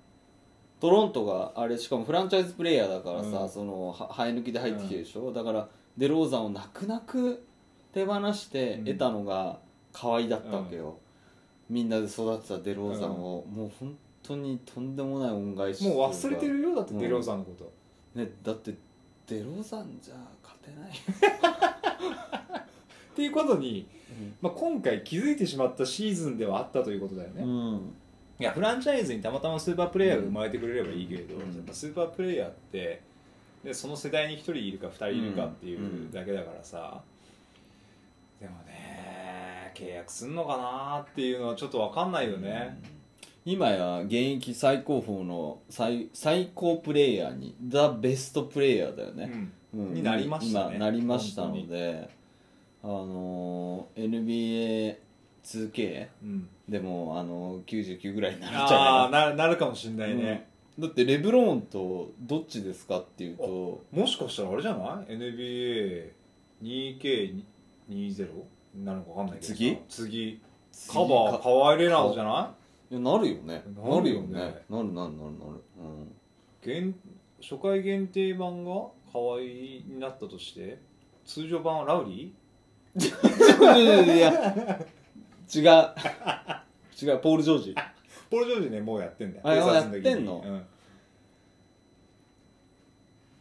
[0.79, 3.49] トロントがあれしかもフランチャイズプレイヤーだからさ、うん。
[3.49, 7.45] そのは生え抜きで入ってきてるでしょ、だからデローザンを泣く泣く
[7.93, 9.59] 手放して得たのが
[9.93, 10.97] 可愛だったわけよ、
[11.69, 16.99] みんなで育てたデローザンを、もう本当にとんでもない恩返しもう忘れてるよだってうん。
[16.99, 17.71] デローザンのこと、
[18.19, 18.73] ねだって
[19.27, 20.93] デローザンじゃ勝てないっ
[23.15, 23.87] ていうことに、
[24.41, 27.93] まあ、今回気づいてしまったシーズンではあったということだよね、うん
[28.41, 31.41] いやフランチャイズにたまたまスーパープレイヤーが生まれてくれればいいけれど、うん。
[31.41, 33.01] やっぱスーパープレイヤーって
[33.63, 36.99] でその世代に1人いるか2人いるかっていうだけだからさ、
[38.39, 42.81] でもね契約すんのかなっていうのはちょっと分かんないよね、
[43.45, 49.81] 今や現役最高峰の最最高プレイヤーにザ・ベストプレイヤーだよね、うん。
[49.81, 49.93] うん。
[49.93, 50.77] になりましたね。
[50.77, 52.09] 今なりましたので
[52.83, 54.07] あのー
[55.43, 60.47] 2K うんでもあの99ぐらいになるんじゃないななるかもしんないね、
[60.79, 65.13] だってレブローンとどっちですかっていうともしかしたらあれじゃない
[66.61, 68.27] ?NBA2K20
[68.83, 70.41] なのか分かんないけど次次
[70.87, 72.53] カバーか河合レナードじゃな
[72.91, 75.61] いいやなるよねなるよねなるなるなるなるなる
[76.61, 76.95] 限
[77.41, 78.71] 初回限定版が
[79.11, 80.79] 河合になったとして
[81.25, 82.33] 通常版はラウリ
[82.95, 84.31] うんいや
[85.53, 85.63] 違う
[87.01, 87.71] 違うポール・ジョージ。
[87.71, 87.83] ー
[88.29, 89.47] ポール・ジョージねもうやってんだよ。
[89.47, 90.43] あやってんの？
[90.45, 90.63] うん。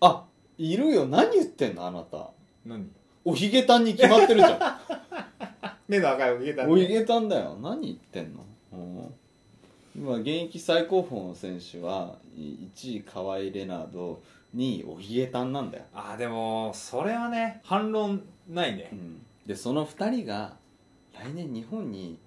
[0.01, 0.25] あ
[0.59, 1.07] いるよ。
[1.07, 1.87] 何言ってんの？
[1.87, 2.31] あなた。
[2.67, 2.91] 何？
[3.25, 4.81] おひげたんに決まってるじゃ
[5.87, 7.57] 目の赤いおひげだんおひげたんだよ。
[7.61, 9.15] 何言ってんの、うん。
[9.95, 14.23] 今現役最高峰の選手は1位河合レナード
[14.57, 18.89] 2位おひげたんなんだよ、あでもそれはね反論ないね。
[18.93, 19.27] うん。
[19.47, 20.57] でその2人が
[21.23, 22.19] 来年日本に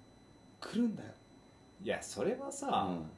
[0.60, 1.08] 来るんだよ、
[1.82, 3.10] いやそれはうさ、ん。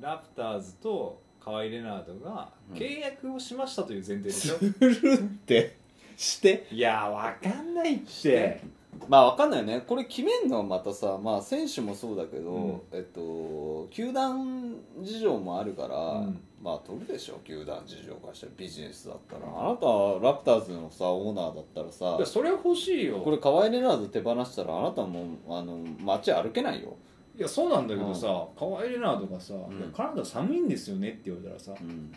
[0.00, 2.76] ラプターズと河合レナードがうん。
[2.76, 5.76] 契約をしましたという前提でしょ、するって。
[6.16, 6.66] して。
[6.70, 8.60] いやわかんないって
[9.08, 9.82] まあわかんないよね。
[9.86, 12.80] これ決めんのはまたさまあ選手もそうだけど、うん。
[12.92, 16.40] えっと球団事情もあるから、うん。
[16.62, 17.40] まあ取るでしょ。
[17.44, 19.42] 球団事情からしたらビジネスだったら。
[19.46, 23.18] あなたはラプターズのさオーナーだったらさいやそれは欲しいよ。
[23.18, 26.96] これ河合レナード手放したらあなたもあの街歩けないよ、
[27.36, 28.26] いやそうなんだけどさ、
[28.56, 29.56] 河合レナードがさ、ん。
[29.56, 32.12] いやカナダ寒いんですよね」って言われたらさうん、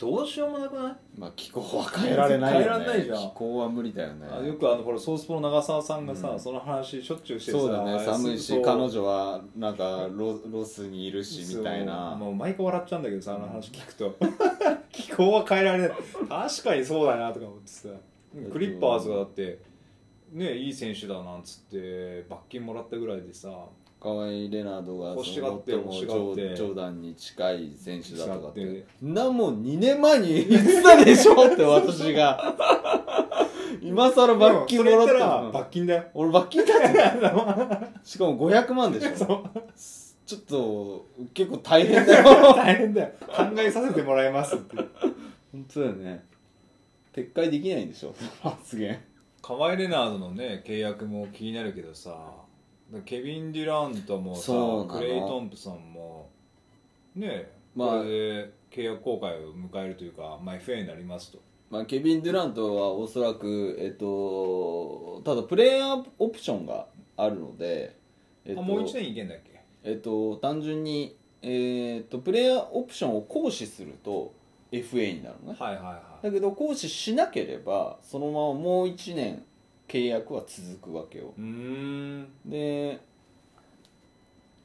[0.00, 0.96] どうしようもなくない？
[1.18, 2.64] まあ気候は変えられないよね。
[2.64, 3.18] 変えられないじゃん。
[3.18, 4.26] 気候は無理だよね。
[4.30, 6.40] あよくあのほらソースポの長澤さんがさ、うん。
[6.40, 7.98] その話しょっちゅうしてさそうだね。
[8.02, 12.16] 寒いし彼女はなんかロロスにいるしみたいな。
[12.16, 12.34] もう。
[12.34, 14.16] 毎回笑っちゃうんだけどさあの話聞くと。
[14.90, 15.90] 気候は変えられない。
[16.28, 17.88] 確かにそうだなとか思ってさ。
[18.52, 19.58] クリッパーズがだって
[20.32, 23.48] ねいい選手だなんつって罰金もらったぐらいでさ
[24.00, 26.56] 河合レナードが欲しがってその最も欲しがって。
[26.56, 28.86] ジョーダンに近い選手だとかって。
[29.02, 32.56] なもう2年前に言ってたでしょって私が。
[33.82, 36.04] 今更罰金もらったら罰金だよ。
[36.14, 39.46] 俺罰金だってしかも500万でしょ。
[40.26, 42.24] ちょっと結構大変だよ。
[42.56, 43.10] 大変だよ。
[43.20, 44.76] 考えさせてもらいますって。
[45.52, 46.24] 本当だよね。
[47.12, 48.14] 撤回できないんでしょ。
[48.42, 48.98] 発言
[49.42, 52.16] 河合レナードのね契約も気になるけどさ
[53.04, 54.52] ケビン・デュラントもさ
[54.88, 56.28] クレイ・トンプソンも
[57.14, 57.88] ねまあ。
[57.98, 61.38] これで契約更改を迎えるというか、まあ、FA になりますと。
[61.70, 66.86] まあ、ケビン・デュラントはおそらく、えっと、ただプレイヤーオプションが
[67.16, 67.96] あるので、
[68.44, 69.60] えっとあもう1年いけんだっけ？
[69.84, 74.34] えっと、単純に、えっとプレイヤーオプションを行使すると
[74.72, 75.58] FA になるのね。
[75.58, 76.24] はいはいはい。
[76.24, 79.44] だけど行使しなければそのままもう1年
[79.90, 81.34] 契約は続くわけよ。
[81.36, 82.28] うーん。
[82.46, 83.00] で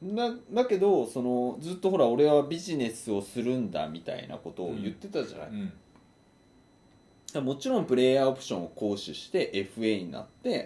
[0.04, 5.48] だだけどそのずっとほら俺はビジネスをするんだみたいなことを言ってたじゃない、
[7.34, 7.46] うん。
[7.46, 10.66] もちろんプレイヤーオプションを行使して FA になって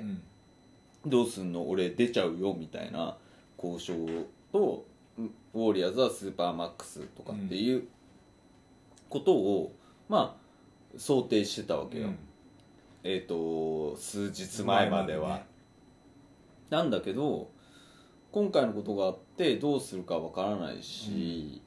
[1.06, 1.10] う、ん。
[1.10, 1.70] どうすんの？
[1.70, 3.16] 俺出ちゃうよみたいな
[3.58, 3.94] 交渉
[4.52, 4.86] と
[5.54, 7.88] ウォリアーズはスーパーマックスとかっていう
[9.08, 9.74] ことを、
[10.10, 12.18] まあ想定してたわけよ、うん
[13.04, 15.30] えっ、と数日前までは、
[16.70, 17.50] 前なんだけど
[18.32, 21.62] 今回のことがあってどうするかわからないし、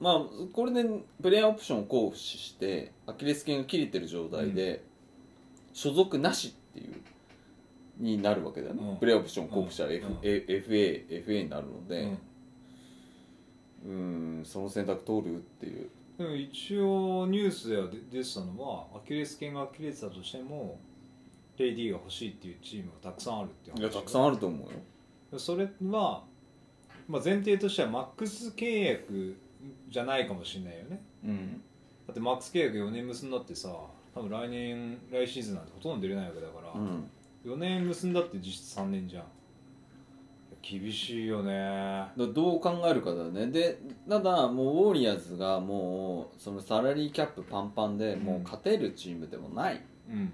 [0.00, 0.20] まあ
[0.52, 0.88] これで
[1.22, 4.82] プレイヤーオプションを行使してアキレス腱が切れてる状態で、
[5.72, 6.94] 所属なしっていう
[7.98, 8.96] になるわけだよね、うん。
[8.96, 10.16] プレイヤーオプションを行使したら、F うん。
[10.20, 12.02] FA, FA になるので。
[12.02, 12.18] うん。
[13.82, 15.88] うんんその選択通るっていう
[16.20, 20.78] でも一応ニュースでは出出てたのはアキレス腱が切れてたとしても
[21.58, 24.70] KD が欲しいっていうチームがたくさんあるっていう話いやたくさんあると思う
[25.32, 25.38] よ。
[25.38, 26.24] それは、
[27.08, 29.38] まあ、前提としてはマックス契約
[29.88, 31.02] じゃないかもしれないよね。
[31.24, 31.62] うん。
[32.06, 33.74] だってマックス契約4年結んだってさ
[34.14, 37.10] 多分来年来シーズンなんてほとんど出れないわけだから、うん。
[37.46, 39.24] 4年結んだって実質3年じゃん
[40.62, 41.52] 厳しいよね。
[41.52, 43.46] だどう考えるかだよね。
[43.46, 50.32] でただもうウォリアーズがもうそのサラリーキャップパンパンでもう勝てるチームでもない、うん。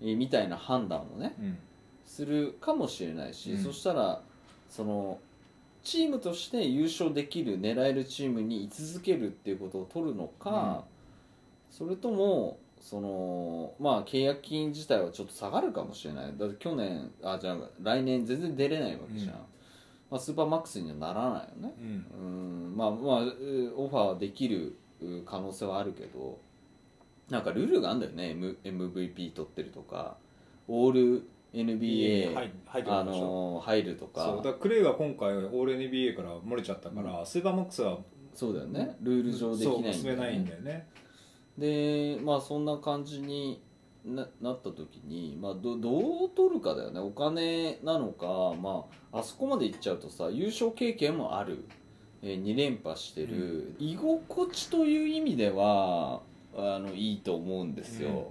[0.00, 1.58] えーみたいな判断をねうん。
[2.04, 3.62] するかもしれないし、うん。
[3.62, 4.22] そしたら
[4.68, 5.18] その
[5.82, 10.84] チームとして優勝できる狙えるチームに居続けるっていうことを取るのか、
[11.70, 16.34] それともそのまあ契約金自体はちょっと下がるかもしれない。
[16.36, 19.34] だって去年あじゃあ来年全然出れないわけじゃん
[20.10, 21.74] まあ、スーパーマックスにはならないよね。
[21.78, 22.70] うん。
[22.70, 22.76] うん。
[22.76, 23.34] まあまあう
[23.76, 26.38] オファーできるう可能性はあるけど
[27.30, 30.16] なんかルールがあるんだよね、M、MVP 取ってるとか。
[30.66, 34.24] オール NBA、はい入ってあのー入るとか。
[34.24, 34.36] そう。
[34.38, 37.98] だからクレイが今回オール NBA から漏れちゃったから、スーパーマックスは
[38.34, 38.96] そうだよね。
[39.02, 40.88] ルール上できないんだよそうんねだよね。
[41.58, 43.60] でまあそんな感じに
[44.14, 47.00] ななった時に、まあ、どどう取るかだよね。
[47.00, 51.64] お金なのか、まあ、あそこまでいっちゃうとさ優勝経験もある、
[52.22, 56.22] え2連覇してる、居心地という意味では
[56.56, 58.24] あのいいと思うんですよ、うん。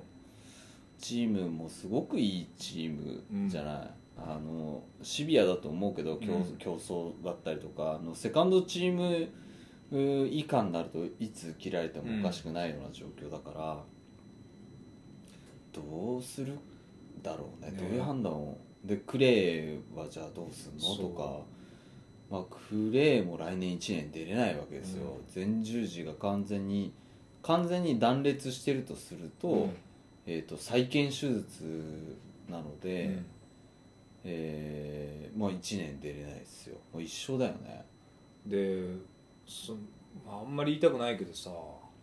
[1.00, 6.58] チームもすごくいいチームじゃない、あのシビアだと思うけど競,、うん。
[6.58, 9.30] 競争だったりとかあのセカンドチーム
[9.92, 13.84] う以下になるといつ切られてもおかしくないような状況だから、
[15.74, 16.58] どうする
[17.22, 17.72] だろうね。
[17.72, 17.78] ね。
[17.78, 18.58] どういう判断を？
[18.84, 20.96] でクレーはじゃあどうすんの？
[20.96, 21.40] とか、
[22.30, 26.94] まあ、クレーも来年1年出れないわけですよ、前十字が完全に
[27.42, 29.72] 完全に断裂してるとすると,、うん。
[30.26, 32.18] えー、と再建手術
[32.50, 33.26] なので、うん。
[34.26, 36.78] えーまあ1年出れないですよ。
[36.92, 37.86] もう一生だよね。
[38.46, 38.88] で
[39.46, 39.74] そ
[40.26, 41.52] まああんまり言いたくないけどさ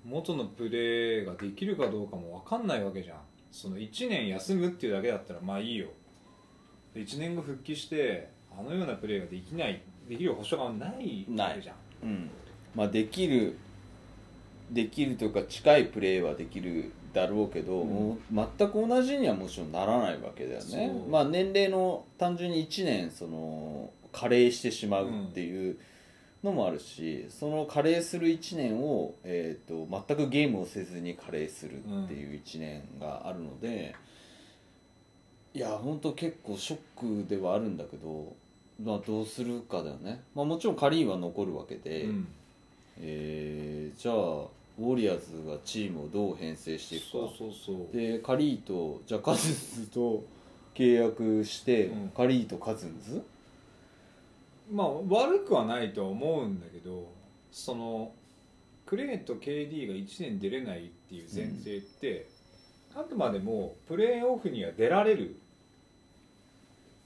[0.05, 3.17] 元のプレーができるかどうかも分かんないわけじゃん
[3.55, 5.87] その1年休むっていうだけだったらまあいいよ。
[6.93, 11.77] で1年後復帰してあのようなプレーができないできる保証がないわけじゃん。
[12.03, 12.31] うん。
[12.75, 13.57] まあできる
[14.73, 18.19] できるというか近いプレーはできるだろうけど、うん。
[18.33, 20.93] 全く同じにはもちろんならないわけだよね。
[21.09, 25.79] まあ年齢の単純に1年その加齢してしまうっていう
[26.45, 33.97] のもあるし、その加齢する1年を、えー、と全くゲームをせずに加齢するっていう1年があるので、
[35.55, 38.37] いや本当結構ショックではあるんだけど、
[38.83, 42.29] まあ、どうするかだよね、まあ、もちろんカリーは残るわけで、うん。
[43.01, 44.15] えーじゃあ
[44.77, 47.19] ウォリアーズがチームをどう編成していくか。
[47.93, 50.25] でカリーとじゃあカズンズと
[50.75, 52.09] 契約して、うん。
[52.09, 53.23] カリーとカズンズ
[54.71, 57.13] まあ悪くはないとは思うんだけど
[57.51, 58.13] その
[58.87, 62.29] クレイと KD が1年出れないっていう前提って、
[62.95, 65.37] あくまでもプレーオフには出られる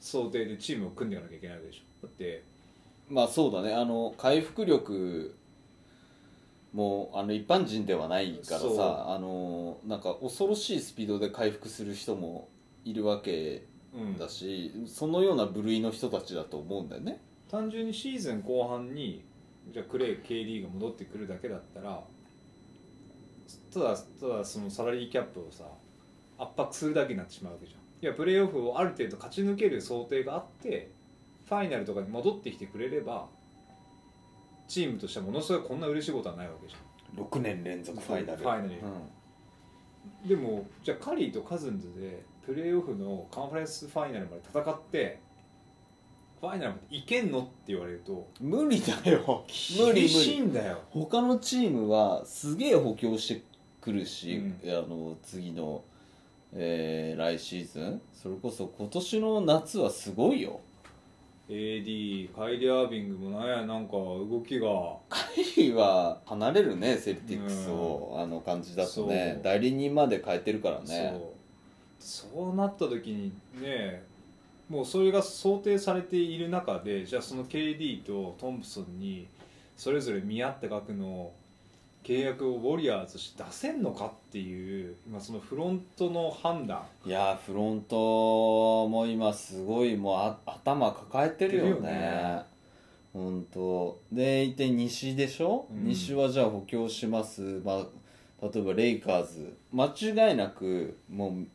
[0.00, 2.06] 想定でチームを組んでいかなきゃいけないわけでしょ。
[2.06, 2.42] だって
[3.08, 3.74] まあそうだね。
[3.74, 5.36] あの回復力
[6.72, 12.48] もあの一般人ではないからさあのなんか恐ろしいスピードで回復する人も
[12.84, 13.62] いるわけ
[13.94, 14.18] うん。
[14.18, 19.24] だし、そのような部類の人たちだと思うんだよね単純にシーズン後半に
[19.72, 22.02] じゃあクレイ KD が戻ってくるだけだったら
[23.72, 25.64] ただただそのサラリーキャップをさ
[26.38, 27.80] 圧迫するだけになってしまうわけじゃん。
[28.00, 30.90] いやプレーオフをある程度勝ち抜ける想定があって
[31.48, 33.26] ファイナルとかに戻ってきてくれれば
[34.68, 38.38] チームとしてはものすごいこんな嬉しいことはないわけじゃ6年連続ファイナル。
[38.38, 38.74] ファイナル。
[40.26, 40.28] ん。
[40.28, 45.20] でもじゃあカリーとカズンズでプレーオフのカンファレンスファイナルまで戦って
[46.40, 49.44] ファイナルまでいけんのって言われるとうん、無理だよ。
[49.78, 50.78] 無理無厳しい理んだよ。
[50.90, 53.42] 他のチームはすげえ補強して
[53.80, 54.70] くるし、うん。
[54.70, 55.82] あの次の、
[56.52, 58.00] えー来シーズン。
[58.14, 60.60] それこそ今年の夏はすごいよ。
[61.48, 64.68] AD カイリー・アービングもなんやなんか動きが。
[65.08, 69.32] カイリーは離れるねセルティックスを、あの感じだとね。
[69.34, 69.42] そう。
[69.42, 71.14] 代理人まで変えてるからね。
[71.18, 71.38] そう。
[71.98, 74.02] そうなった時にね
[74.68, 79.26] もうそれが想定されている中でじゃあその KD とトンプソンに
[79.76, 81.32] それぞれ見合った額の
[82.04, 86.82] 契約をウォリアーズとして出せんのかっていう今そのフロントの判断。
[87.04, 91.70] いやーフロントも今すごいもうあ頭抱えてるよね。
[91.70, 92.42] るよね。
[93.12, 94.00] 本当。
[94.10, 95.84] でいて西でしょ、うん。
[95.84, 97.86] 西はじゃあ補強します、まあ、
[98.42, 99.54] 例えばレイカーズ。
[99.72, 99.92] 間
[100.28, 101.46] 違いなくもう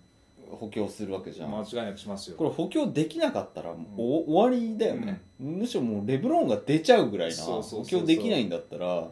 [0.55, 2.37] 補強するわけじゃん、間違いなくしますよ。
[2.37, 7.99] これ補強できなかったらもうお終わりだよね、むしろもうレブロンが出ちゃうぐらいなそうそうそうそう。
[7.99, 9.07] 補強できないんだったら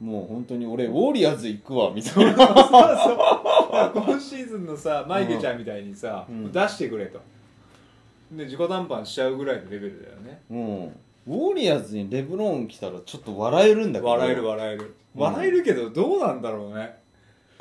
[0.00, 2.32] もう本当に俺ウォリアーズ行くわみたいな。
[3.94, 6.52] 今シーズンのさマイケちゃんみたいにさ、うん。
[6.52, 7.20] 出してくれと。
[8.32, 10.42] で自己談判しちゃうぐらいのレベルだよね。
[10.50, 10.84] うん。
[11.26, 14.10] ウォリアーズにレブロン来たらちょっと笑えるんだけど。
[14.10, 14.82] 笑える笑える。
[14.82, 16.96] うん笑えるけどどうなんだろうね、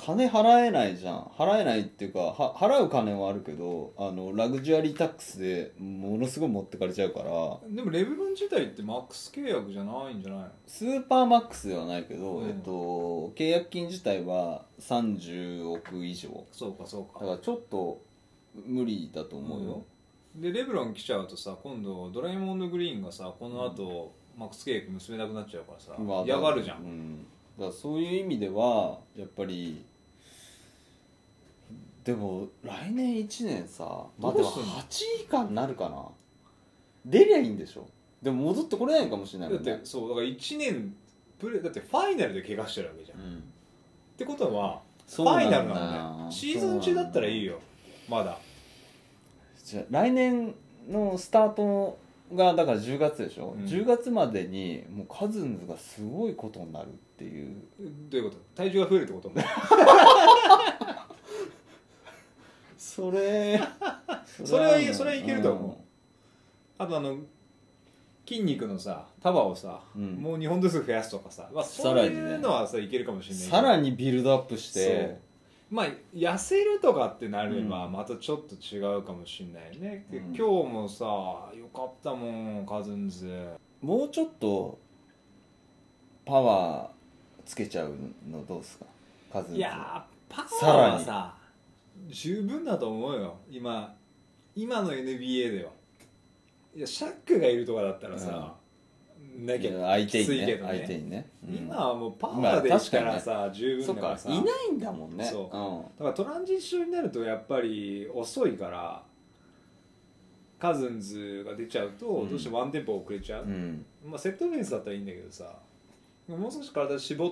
[0.04, 1.32] 金払えないじゃん。
[1.38, 7.26] 払えないっていうかは払う金はあるけどあのラグジュアリータックスでものすごい持ってかれちゃうから。
[7.70, 10.50] でもレブロン自体ってマックス契約じゃないんじゃないの？
[10.68, 12.50] スーパーマックスではないけど、うん。
[12.50, 16.30] えっと、契約金自体は30億以上。
[16.52, 17.20] そうかそうか。
[17.22, 18.02] だからちょっと
[18.68, 19.84] 無理だと思うよ、
[20.36, 27.26] でレブロン来ちゃうとさ今度ドラえもんのグリーンがさこの後、マックス契約結べなくなっちゃうからさ、まあ嫌がるじゃん、うん、
[27.58, 29.84] だからそういう意味ではやっぱり
[32.04, 33.84] でも来年1年さ
[34.20, 34.82] まあでもどうすんの？8
[35.22, 36.06] 位以下になるかな？
[37.06, 37.88] 出りゃいいんでしょ？
[38.22, 40.96] でも戻ってこれないかもしれないだってそうだから1年
[41.40, 43.44] プレだってファイナルで怪我してるわけじゃん、っうん。
[44.18, 47.60] てことはフそうなんだァイナルなのねシーズン中だったらいいよ。
[48.10, 48.38] まだ。
[49.64, 50.54] じゃあ来年
[50.90, 51.98] のスタート
[52.34, 53.66] がだから10月でしょ、うん。
[53.66, 57.56] 10月までにもうカズンズがすごいことになるっていう。
[58.10, 58.42] どういうこと？
[58.56, 59.32] 体重が増えるってこと？
[62.96, 63.60] それ。
[64.46, 65.76] それはいそれはいけると思う。
[66.78, 67.18] あとあの
[68.28, 70.16] 筋肉のさ束をさ、うん。
[70.16, 72.22] もう2本ずつ増やすとかさ、まあ、そうさらにね。
[72.22, 73.56] いうのはさいけるかもしれないけど。
[73.58, 75.18] さらにビルドアップして。
[75.72, 77.92] まあ痩せるとかってなればうん。
[77.94, 80.26] またちょっと違うかもしれないね、でうん。
[80.36, 82.28] 今日もさよかったも
[82.62, 83.58] んカズンズ。
[83.82, 84.78] もうちょっと
[86.26, 87.96] パワーつけちゃう
[88.30, 88.86] のどうですか？
[89.32, 89.58] カズンズ。
[89.58, 91.36] いやーパワーはさ
[92.08, 93.38] 十分だと思うよ。
[93.50, 93.96] 今
[94.56, 95.72] 今の NBA では。
[96.76, 98.56] いやシャックがいるとかだったらさ、
[99.38, 100.08] なきゃ相手にね。
[100.08, 100.72] きついけどね。
[100.78, 101.56] 相手にね、うん。
[101.56, 104.30] 今はもうパワーで言ったらさ、十そっか分だからさ。
[104.30, 105.24] いないんだもんね。
[105.24, 106.04] そう。
[106.04, 109.04] だからトランジッションになるとやっぱり遅いから
[110.60, 112.30] カズンズが出ちゃうとうん。
[112.30, 115.60] どうしてもワンテンポ遅れちゃう、うん、うんまあ、セットオフェンスだったらいいんだけどさ
[116.28, 117.32] もう少し体絞っ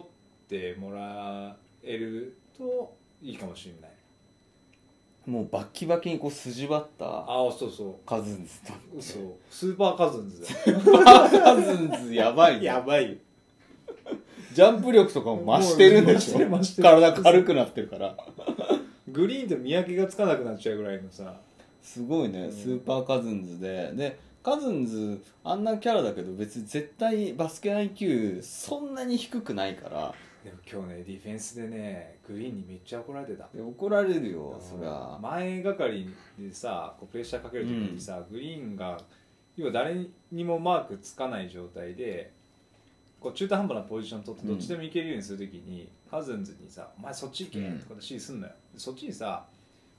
[0.49, 3.90] てもらえるといいかもしれない
[5.31, 9.23] もうバッキバキにこう筋張ったああそうそカズンズとうそう。
[9.49, 12.13] スーパーカズンズだカズンズ。
[12.13, 12.65] やばいね。
[12.65, 13.17] やばいよ。
[14.53, 16.39] ジャンプ力とかも増してるんでしょ。
[16.39, 17.13] もう増してる増してる。
[17.13, 18.17] 体軽くなってるから。
[19.07, 21.33] グリーンと見分けがつかなくなっちゃうぐらいのさ。
[21.81, 22.51] すごいね、うん。
[22.51, 23.93] スーパーカズンズで。
[23.93, 30.13] でカズンズあんなキャラだけど別に絶対バスケ IQ そんなに低くないから
[30.43, 33.47] でも今日ねディフェンスでねグリーンにめっちゃ怒られてた。
[33.53, 35.19] で怒られるよそりゃ。
[35.21, 38.99] 前がかりでさこうプレッシャーかける時にさ、グリーンが
[39.55, 39.95] 要は誰
[40.31, 42.31] にもマークつかない状態で
[43.19, 47.79] こう中途半端なポジション取ってどっちでもいけるようにする時に、カズンズにさ「お前そっち行け」うん。
[47.79, 48.53] とかで指示すんのよ。
[48.73, 49.45] でそっちにさ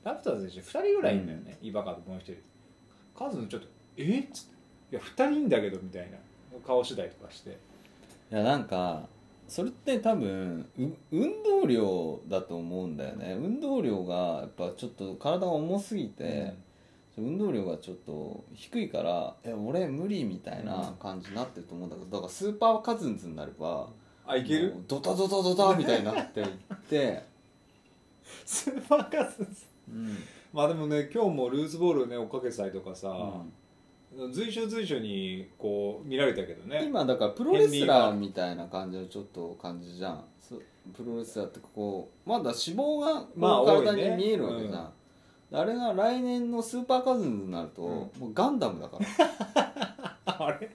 [0.02, 2.36] ラプターズで2人ぐらいいんだよね、イバカともう一人。
[3.16, 4.18] カズンズちょっと「え？
[4.20, 4.56] っ?」つって
[4.90, 6.18] 「いや2人いんだけど」みたいな
[6.66, 7.50] 顔次第とかして。
[7.50, 9.06] いやなんか
[9.52, 13.36] それって多分う運動量だと思うんだよね。
[13.38, 16.54] 運動量がやっぱちょっと体が重すぎて、
[17.18, 23.90] 運動量がちょっと低いからえ俺無理みたいな感じになってると思うんだけどだからスーパーカズンズになれば
[24.26, 24.74] あいける？
[24.88, 26.48] ドタドタドタみたいになっていっ
[26.88, 27.22] て、
[28.46, 29.66] スーパーカズンズ。
[29.90, 30.16] うん。
[30.54, 33.12] まあでもね今日もルーズボールね追っかけてたりとかさ、う
[33.44, 33.52] ん
[34.32, 36.84] 随所随所にこう見られたけどね。
[36.84, 40.24] 今だからプロレスラーみたいな感じのちょっと感じじゃん。
[40.40, 40.56] そ
[40.94, 43.86] プロレスラーってこうまだ脂肪がこうまあ多いね。
[43.86, 44.92] 体に見えるわけじゃん、
[45.52, 47.90] あれが来年のスーパーカズンズになると、うん。
[47.90, 50.16] もうガンダムだから。
[50.46, 50.70] あれ？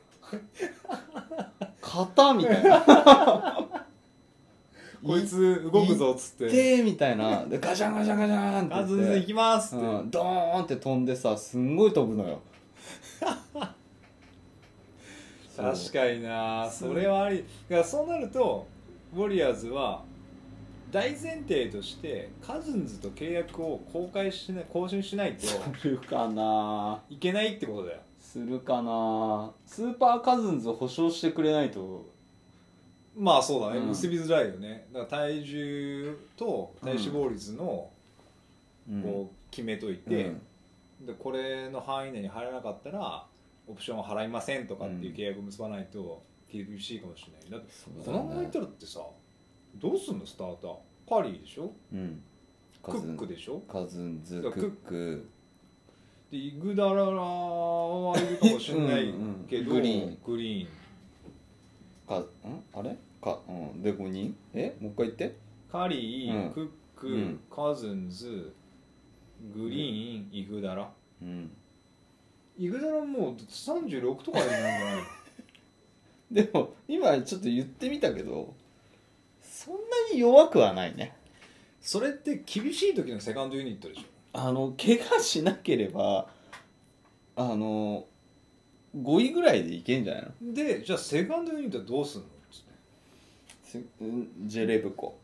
[1.82, 2.84] 型みたいな。
[5.06, 6.78] こいつ動くぞっつって。
[6.78, 7.46] でみたいな。
[7.46, 12.42] でガシャンガシャンガシャンってあ全然言って行きますって、うん、ドーンって飛んでさすんごい飛ぶのよ
[15.58, 16.70] 確かにな。
[16.70, 17.38] それはあり。
[17.70, 18.68] だからそうなると
[19.16, 20.04] ウォリアーズは
[20.92, 27.02] 大前提としてカズンズと契約を公開しない更新しないとするかな。
[27.10, 28.00] いけないってことだよ。
[28.20, 29.52] するかな。
[29.66, 32.06] スーパーカズンズを保証してくれないと。
[33.18, 33.88] まあそうだね、うん。
[33.88, 34.86] 結びづらいよね。
[34.94, 37.90] だから体重と体脂肪率の
[38.90, 39.02] うん。
[39.02, 40.34] こう決めといて、
[41.08, 43.26] でこれの範囲内に入らなかったら
[43.66, 47.60] オプションを払いませんとかっていう契約を結ばないと厳しいかもしれない。
[47.60, 47.74] だって
[48.06, 49.00] このままいったらってさ
[49.76, 50.76] どうすんのスターター？
[51.10, 51.72] カリーでしょ？
[51.94, 52.22] うん。
[52.84, 53.60] クックでしょ？
[53.72, 55.30] カズンズクック。
[56.30, 59.14] でイグダララはいるかもしれない
[59.50, 60.18] けどうんうんグリーン。
[60.26, 60.68] グリーン。
[62.08, 62.26] かん？
[62.74, 62.98] あれ？
[63.22, 63.82] かうん。
[63.82, 64.36] で5人？
[64.54, 64.76] え？
[64.82, 65.36] もう一回言って。
[65.72, 66.52] カリー、うん。
[66.52, 67.40] クック、うん。
[67.50, 68.54] カズンズ
[69.56, 70.90] グリーン、イグダラ。
[71.22, 71.52] うん。
[72.58, 75.04] イグダラもう36とかになるんじゃない
[76.46, 78.54] でも今ちょっと言ってみたけど
[79.44, 79.80] そんな
[80.12, 81.16] に弱くはないね。
[81.80, 84.02] それって厳しい時のセカンドユニットでしょ？
[84.34, 86.28] あの怪我しなければ
[87.36, 88.06] あの
[88.98, 90.54] 5位ぐらいでいけんじゃないの？
[90.54, 92.28] でじゃあセカンドユニットはどうすんの？
[92.52, 92.68] つって
[93.64, 95.18] せうんジェレブコ。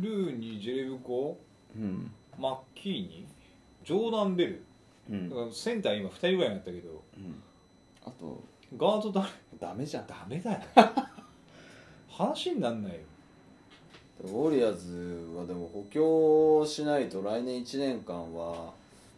[0.00, 1.36] ルーにジェレブコ？
[1.76, 2.10] うん。
[2.38, 3.26] マッキーニ？
[3.86, 4.62] ジョーダン・ベル
[5.08, 5.30] うん。
[5.30, 7.02] だからセンター今2人ぐらいになったけど。
[7.16, 7.42] うん。
[8.04, 8.42] あと
[8.76, 9.28] ガード誰？
[9.60, 10.06] ダメじゃん。
[10.08, 10.60] ダメだよ。
[12.10, 12.98] 話になんないよ。
[14.24, 18.72] ウォリアーズはでも補強しないと来年1年間は、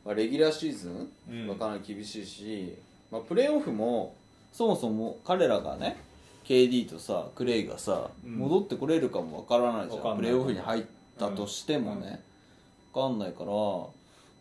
[0.05, 0.91] まあ、レギュラーシーズ
[1.31, 1.47] うん。
[1.47, 2.75] ンはかなり厳しいし、
[3.11, 4.15] まあ、プレーオフも
[4.53, 5.97] そもそも彼らがね
[6.45, 8.33] KD とさクレイがさ、うん。
[8.37, 10.31] 戻ってこれるかもわからないじゃわかんない。
[10.31, 10.85] んプレーオフに入っ
[11.19, 12.23] たとしてもね、
[12.93, 13.53] わかんないから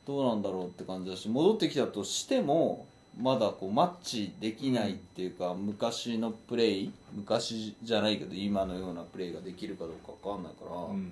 [0.07, 2.87] どうなんだろうって感じだし戻ってきたとしても
[3.21, 11.11] まだこうマッチできないっていうか、昔のプレイ昔じゃないけど今のようなプレイができるかどうかわかんないから、うん。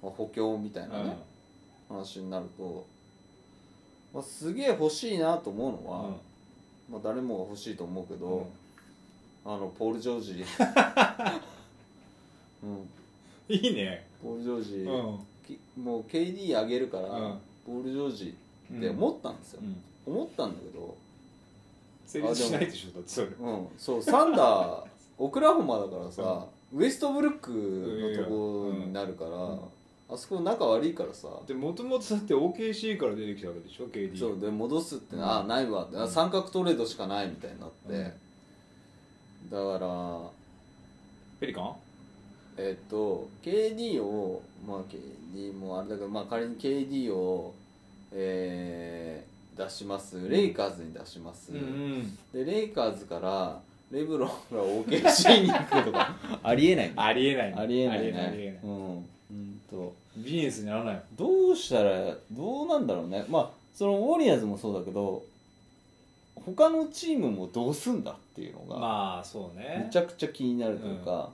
[0.00, 1.18] まあ、補強みたいなね、
[1.88, 2.86] 話になると、
[4.14, 6.10] まあ、すげえ欲しいなと思うのは、
[6.88, 8.46] まあ、誰もが欲しいと思うけど、
[9.44, 9.52] うん。
[9.52, 10.44] あのポール・ジョージ、
[12.62, 12.88] うん、
[13.48, 14.06] いいね。
[14.22, 15.18] ポール・ジョージ、うん。
[15.44, 17.40] きもう KD 上げるから、うん
[17.70, 18.34] ポール・ジョージ
[18.76, 20.14] って思ったんですよ、うん。
[20.14, 20.96] 思ったんだけど、
[22.06, 23.26] 成立しないでしょだってそれ。
[23.28, 24.84] うん、そうサンダー
[25.18, 29.60] オクラホマだからさ、ウエストブルックのとこになるから、ん。
[30.12, 35.24] あそこ仲悪いからさ、でもともとだって OKC から出てきたわけでしょ KD そうで戻すって、うん。
[35.24, 38.04] あないわって、あ三角トレードしかないみたいになって、うん。
[39.50, 40.20] だから
[41.38, 41.74] ペリカン？
[42.56, 47.54] えっと KD をまあ KD もあれだけどまあ仮に KD を
[48.12, 49.30] えー
[49.64, 50.28] 出します。
[50.28, 56.86] レイカーズに出します、んでレイカーズからレブロンが OKC に行くとかありえない。
[56.88, 57.54] ね ありえない。
[57.54, 58.26] ありえないありえない。
[58.26, 58.96] あねうん。
[58.96, 58.98] う
[59.32, 59.92] んと。
[60.16, 60.94] ビジネスにならない。
[60.94, 63.24] よどうしたらどうなんだろうね。
[63.28, 65.22] まあそのウォリアーズもそうだけど
[66.34, 69.84] 他のチームもどうすんだっていうのがまあそうね。
[69.86, 71.30] めちゃくちゃ気になるというか、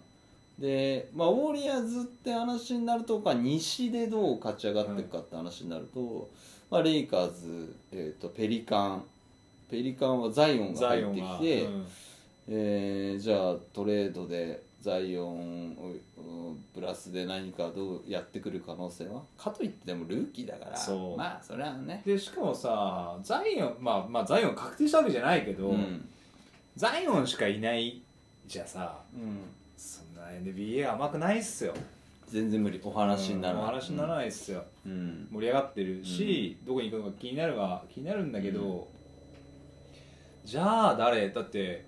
[0.58, 6.28] で、まあ、ウォリアーズって話になるとか西でどう勝ち上がっていくかって話になると、
[6.70, 9.04] まあ、レイカーズ、えー、とペリカン。
[9.70, 11.86] ペリカンはザイオンが入ってきて、うん。
[12.48, 15.76] えーじゃあトレードでザイオン
[16.72, 19.22] プラスで何かどうやってくる可能性は？
[19.36, 20.76] かといってでもルーキーだから。
[20.76, 21.18] そう。
[21.18, 22.02] まあそれはね。
[22.06, 26.08] でしかもさザイオンまあまあザイオン確定したわけじゃないけど、うん、
[26.76, 28.00] ザイオンしかいない
[28.46, 29.40] じゃさうん、
[29.76, 31.74] そんな NBA 甘くないっすよ
[32.28, 32.80] 全然無理。
[32.82, 35.28] お話にならない、うんお話にならないっすよ、うん。
[35.30, 38.88] 盛り上がってるし、どこに行くのか気になるは気になるんだけど、
[40.44, 41.30] じゃあ誰？
[41.30, 41.84] だって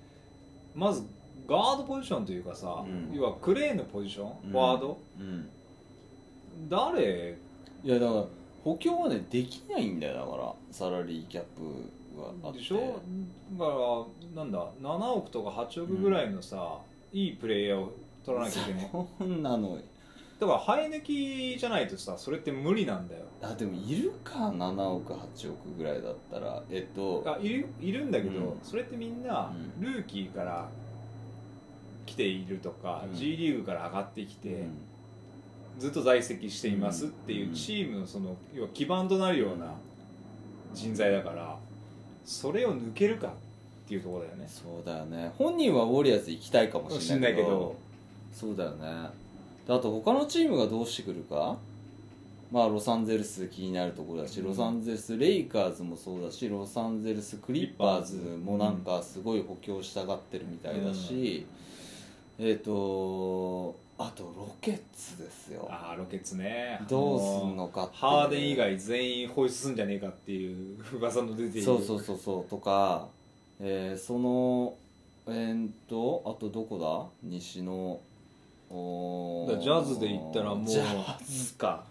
[0.74, 1.02] まず
[1.48, 3.14] ガードポジションというかさ、うん。
[3.14, 4.50] 要はクレーンのポジション、うん。
[4.50, 4.98] フォワード？
[5.18, 5.48] うん。
[6.68, 7.36] 誰？
[7.84, 8.24] いやだから
[8.64, 12.58] 補強はねできないんだよだからサラリーキャップがあって。
[12.58, 13.00] でしょ？
[13.52, 13.70] だか
[14.36, 16.78] らなんだ7億とか8億ぐらいのさ、
[17.12, 17.92] いいプレイヤーを
[18.26, 18.90] 取らなきゃいけない。
[18.90, 19.78] そんなの
[20.40, 23.22] だから生え抜きじゃないとさそれって無理なんだよ。
[23.42, 26.62] あでもいるか7億8億ぐらいだったら。
[26.70, 28.60] えっとあいるいるんだけど、うん。
[28.62, 29.84] それってみんなうん。
[29.84, 30.68] ルーキーから
[32.06, 33.16] 来ているとか、うん。
[33.16, 34.78] G リーグから上がってきて、うん。
[35.78, 39.74] ずっと在籍していますっていうチームのその要は基盤となるような
[40.72, 41.56] 人材だから
[42.24, 43.30] それを抜けるかっ
[43.88, 44.46] ていうところだよね。
[44.48, 45.32] そうだよね。
[45.36, 47.46] 本人はウォリアーズ行きたいかもしれないけど。
[47.46, 47.76] しんないけど。
[48.32, 49.27] そうだよね
[49.68, 51.56] であと他のチームがどうしてくるか？
[52.50, 54.46] まあロサンゼルス気になるところだし、うん。
[54.46, 61.46] ロサンゼルスレイカーズもそうだしロサンゼルスクリッパーズもなんかすごい補強したがってるみたいだし、
[62.38, 65.68] えっ、とあとロケッツですよ。
[65.70, 66.80] ああロケッツね。
[66.88, 71.62] どうすんのかってハーデン以外全員放出すんじゃねえかっていう 噂の出ている。
[71.62, 73.08] そうそうそうそうとか、
[73.60, 74.74] えーその
[75.26, 77.28] えーっとあとどこだ？
[77.28, 78.00] 西のお
[78.70, 81.84] だからジャズで言ったらもうジャズか、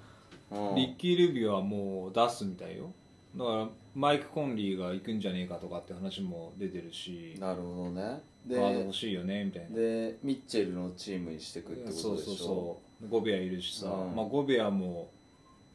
[0.51, 0.75] うん。
[0.75, 2.91] リッキー・ルビーはもう出すみたいよ。
[3.35, 7.35] だからマイク・コンリーが行くんじゃねえかとかって話も出てるし。
[7.39, 8.21] なるほどね。
[8.47, 9.75] ガードで欲しいよねみたいな。
[9.75, 12.01] でミッチェルのチームにしてくってことでしょ？
[12.01, 13.07] そうそうそう。
[13.09, 14.15] ゴベアいるしさ、うん。
[14.15, 15.09] まあ、ゴベアも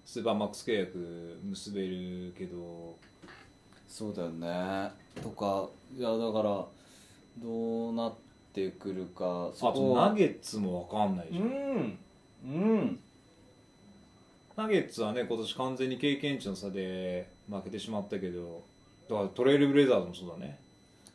[0.05, 2.97] スーパーマックス契約結べるけど。
[3.89, 4.91] そうだよね。
[5.23, 6.65] とかいやだから
[7.39, 8.32] どうなって
[8.71, 11.99] くるかあとナゲッツも分かんないじゃん、うん。
[12.45, 12.99] うん。
[14.57, 18.63] ナゲッツはね今年完全に経験値の差で負けてしまったけど
[19.09, 20.59] だからトレイルブレザーズもそうだね。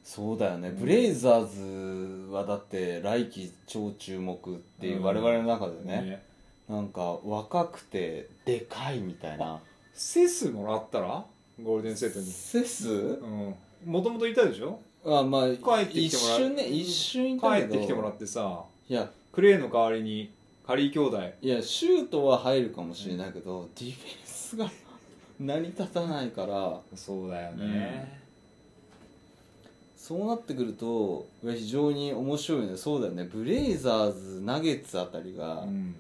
[0.04, 6.24] そうだよね、ブレイザーズはだって来季超注目っていう我々の中でね、
[6.70, 9.60] なんか若くてでかいみたいな。
[9.94, 11.26] セスもらったら？
[11.62, 12.26] ゴールデンセットに。
[12.26, 12.90] セス？
[12.90, 13.56] うん。
[13.86, 14.80] もともといたでしょ？
[15.08, 16.40] あまあ帰ってきて一もらう。
[16.40, 17.68] 瞬ね一瞬い帰たけど。
[17.68, 19.10] ってきてもらってさいや。
[19.32, 20.32] クレーの代わりに
[20.66, 21.22] カリー兄弟。
[21.42, 24.70] いやシュートは入るかもしれないけど、ディフェンスが
[25.40, 26.82] 成り立たないから。
[26.96, 28.20] そうだよね、
[29.96, 32.76] そうなってくると非常に面白いね。
[32.76, 33.30] そうだよね。
[33.32, 35.96] ブレイザーズナゲッツあたりがうん。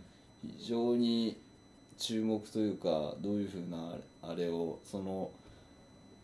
[0.59, 1.35] 非常に
[1.97, 5.29] 注目というかどういうふうなあれをその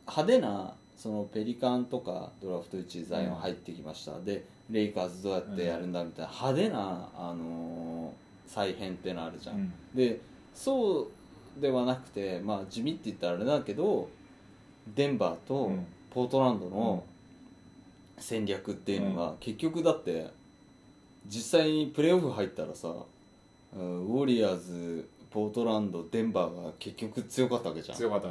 [0.08, 0.74] 派手な
[1.04, 9.74] そのペリカンとかドラフト1位ザイオン入ってきました、でレイカーズどうやってやるんだみたいな派手な、あのー再編ってのあるじゃん、うん。
[9.94, 10.22] で
[10.56, 11.10] そ
[11.58, 14.10] うではなくてまあ地味って言ったらあれだけど
[14.96, 15.86] デンバーとうん。
[16.10, 17.04] ポートランドの
[18.18, 20.30] 戦略っていうのが、結局だって
[21.28, 22.94] 実際にプレーオフ入ったらさ
[23.76, 27.98] うんウォリアーズポートランドデンバーが結局強かったわけじゃん。
[27.98, 28.28] 強かった。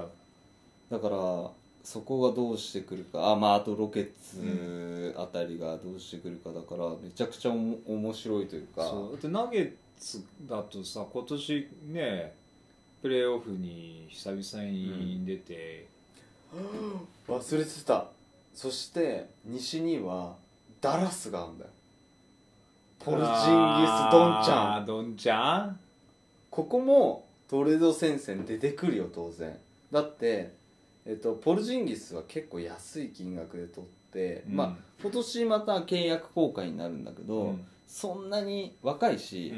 [0.91, 1.51] だから
[1.85, 3.30] そこがどうしてくるか。
[3.30, 8.85] あまああとロケッツあたりがどうしてくるかだからめちゃくちゃおも面白いというか。
[8.85, 9.12] そう。
[9.12, 12.33] だってナゲッツだとさ今年ね
[13.03, 15.87] プレーオフに久々に出て、
[17.28, 18.07] 忘れてた。
[18.55, 20.35] そして西には
[20.80, 21.70] ダラスがあるんだよ。
[23.01, 23.39] ポルジンギス・
[24.12, 24.87] ドンちゃん。
[24.87, 25.80] ドンちゃん？
[26.51, 29.59] ここもトレード戦線出てくるよ当然。
[29.91, 30.53] だって、
[31.07, 34.57] えっと、ポルジンギスは結構安い金額で取って、うん。
[34.57, 37.64] まあ今年また契約更改になるんだけど、うん。
[37.88, 39.53] そんなに若いし、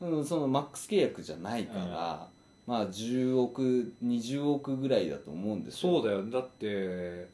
[0.00, 2.28] うん、そのマックス契約じゃないから、
[2.66, 6.00] まあ10億20億ぐらいだと思うんですよ。
[6.02, 6.24] そうだよ。
[6.24, 7.28] だって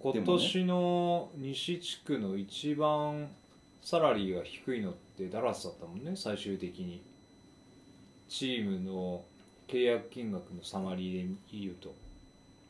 [0.00, 3.28] 今年の西地区の一番
[3.82, 7.02] サラリーが低いのってダラスだったもんね最終的に。
[8.30, 9.24] チームの
[9.66, 11.92] 契約金額のサマリーで言うと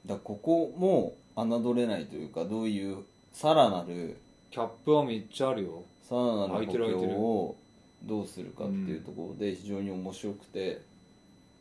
[0.07, 2.98] だここも侮れないというかどういう
[3.32, 4.16] さらなる
[4.51, 5.84] キャップはめっちゃあるよ。
[6.09, 7.57] さらなる補強を
[8.03, 10.80] どうするかっていうところで非常に面白くて、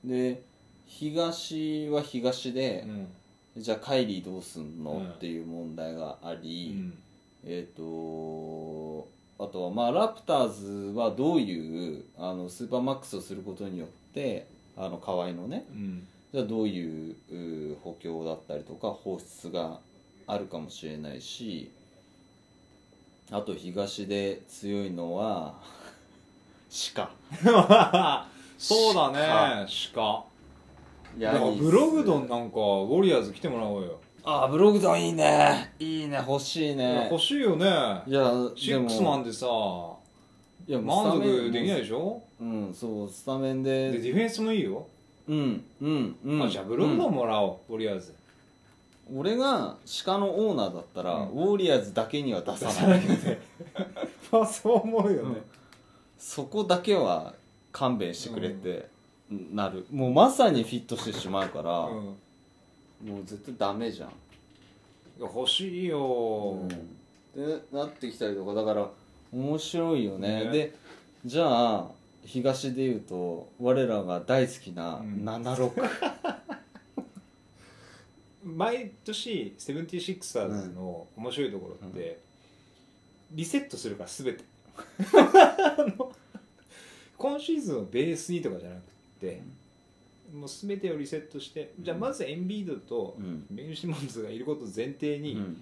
[0.03, 0.41] で
[0.87, 3.61] 東は東でう、ん。
[3.61, 6.93] じゃあカイリーどうすんの、うんっていう問題があうり、ん。
[7.45, 19.79] えっ、とあとはまあラプターズはどういうあのスーパーマックスをすることによってあの河合のねうんじゃあどういうう補強だったりとか放出が
[20.27, 21.71] あるかもしれないし
[23.31, 25.55] あと東で強いのは
[26.95, 27.09] 鹿。
[28.57, 29.65] そうだね。
[29.93, 30.23] 鹿。
[31.19, 35.73] だからブログドンなんかウォリアーズ来てもらおうよ、あブログドンいいね。
[35.79, 36.23] いいね。
[36.27, 37.07] 欲しいね。
[37.11, 37.65] 欲しいよね。
[38.05, 39.99] いやシックスマンででさも
[40.67, 42.21] いや満足できないいでしょ？
[42.39, 43.91] うんそうスタメンで。
[43.91, 44.87] でディフェンスもいいよ、
[45.29, 46.43] うんうんうん。
[46.43, 48.13] あじゃあブログドうんンもらおう、ウォリアーズ
[49.15, 49.75] 俺が
[50.05, 51.29] 鹿のオーナーだったら、うん。
[51.29, 53.01] ウォリアーズだけには出さない
[54.31, 55.41] まあそう思うよね、
[56.17, 57.33] そこだけは
[57.71, 58.87] 勘弁してくれって
[59.51, 62.03] なる、もうまさにフィットしてしまうから、うん。
[63.07, 64.11] もう絶対ダメじゃん、い
[65.23, 66.57] や欲しいよ、
[67.35, 68.89] でなってきたりとかだから
[69.31, 70.45] 面白いよね。
[70.45, 70.51] ね。
[70.51, 70.75] で
[71.25, 75.23] じゃあ東でいうと我らが大好きなうん。
[75.27, 75.71] 76、
[78.43, 82.19] 毎年セブンティシックサーズの面白いところって、
[83.31, 84.43] リセットするから全て。
[85.17, 86.11] あの
[87.17, 88.81] 今シーズンをベースにとかじゃなく
[89.19, 89.41] て、
[90.33, 93.45] もう全てをリセットしてじゃあまずエンビードとうん。
[93.49, 95.61] ベン・シモンズがいることを前提に、うん。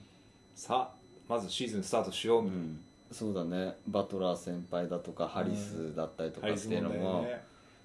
[0.55, 0.97] さあ
[1.27, 2.79] まずシーズンスタートしようみたいな、うん
[3.11, 3.75] そうだね。
[3.87, 7.41] バトラー先輩だとかハリスだったりとかっていうのも、ね。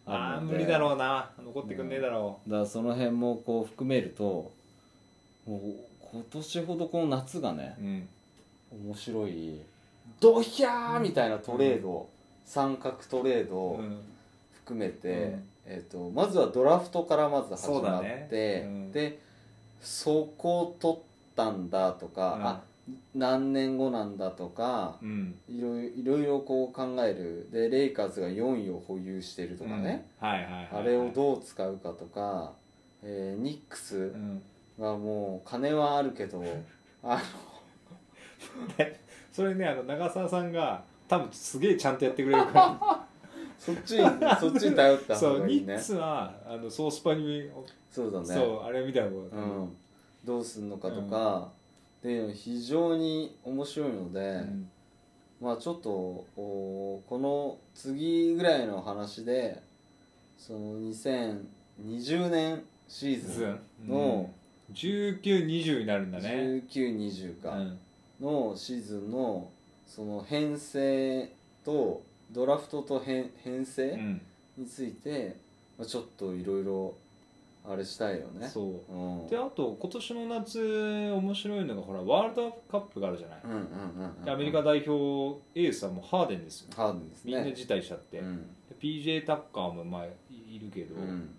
[0.06, 1.30] ああ無理だろうな。
[1.44, 4.50] 残ってくんねえだろだからその辺もこう含めると
[5.46, 5.60] もう
[6.12, 8.08] 今年ほどこの夏がねう、うん。
[8.86, 9.60] 面白い
[10.20, 12.08] ドヒャーみたいなトレード、
[12.44, 14.00] 三角トレードをうん。
[14.64, 15.44] 含めて、うん。
[15.66, 18.62] えー、とまずはドラフトからまず始まって、ね。
[18.64, 18.92] うん。
[18.92, 19.20] で
[19.80, 21.00] そこ取っ
[21.36, 22.46] たんだとか、うん。
[22.46, 22.60] あ
[23.14, 25.34] 何年後なんだとかうん。
[25.48, 27.48] いろいろいろこう考える。
[27.50, 32.52] でレイカーズが4位を保有してるとかね、あれをどう使うかとか、
[33.02, 34.42] えーニックスうん。
[34.78, 36.42] はもう金はあるけど
[37.04, 37.22] あ
[39.30, 43.06] それねあの長澤さんが多分すげえちゃんとやってくれるか
[43.58, 43.98] そっちに
[44.40, 45.66] そっちに頼ったらそう方がいいね。
[45.66, 47.48] ニックスはあのソースパに、
[47.88, 48.26] そうだね。
[48.26, 49.76] そうあれみたいなこうと、ん、
[50.24, 51.48] どうすんのかとか、
[52.02, 54.68] っていうの非常に面白いので、うん。
[55.40, 55.90] まあちょっと
[56.36, 59.62] おこの次ぐらいの話で
[60.36, 63.46] その2020年シーズ
[63.86, 64.28] ンの
[64.74, 66.64] 1920になるんだね。
[66.68, 67.52] 1920か。
[67.52, 67.78] うん。
[68.20, 69.48] のシーズンの
[69.86, 71.30] その編成
[71.64, 74.20] とドラフトと編編う成ん。
[74.58, 75.36] について、
[75.78, 76.94] まあ、ちょっといろいろ
[77.64, 78.48] あれしたいよね。
[78.48, 78.92] そう。
[78.92, 79.26] うん。
[79.28, 83.40] であと今年の夏面白いのがほらワールドカップがあるじゃない、
[84.34, 86.70] アメリカ代表エースはもうハーデンですよ。
[86.74, 87.34] ハードですね。
[87.36, 88.38] みんな辞退しちゃって、うん。
[88.68, 91.34] で PJ タッカーもまあいるけど、うん。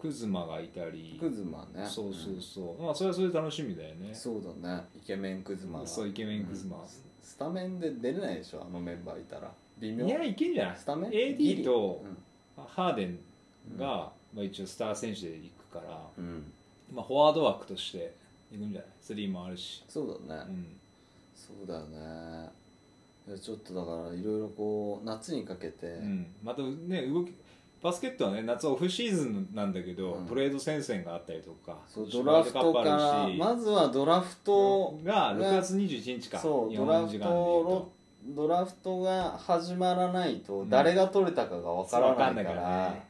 [0.00, 1.18] クズマがいたり。
[1.20, 1.86] クズマね。
[1.86, 4.08] そうそうそう、まあそれはそれで楽しみだよね。
[4.08, 4.84] うんそうだね。
[4.96, 5.86] イケメンクズマが。
[5.86, 6.78] そうイケメンクズマ。
[6.78, 6.86] うん。
[6.88, 8.64] ススタメンで出れないでしょ？
[8.66, 9.52] あのメンバーいたら。
[9.78, 10.04] 微妙。
[10.06, 10.76] いやいけんじゃない？
[10.76, 12.64] スタメン？AD とうん。
[12.66, 13.18] ハーデン
[13.78, 16.52] が、まあ、一応スター選手で行くから、うん。
[16.92, 18.12] まあ、フォワード枠として
[18.50, 18.90] 行くんじゃない？
[19.00, 20.66] スリーもあるし、そうだね、うん、
[21.34, 22.50] そうだよね
[23.40, 27.32] ちょっとだからいろいろこう夏にかけて、うん、またね動き
[27.80, 30.26] バスケットはね夏はオフシーズンなんだけど、うん。
[30.26, 37.92] トレード戦線があったりとかそうドラフトからまずはドラフトが6月21日かそう日ドラフト
[38.34, 43.06] ドラフトが始まらないと誰が取れたかがわからないから,、そうんないからね。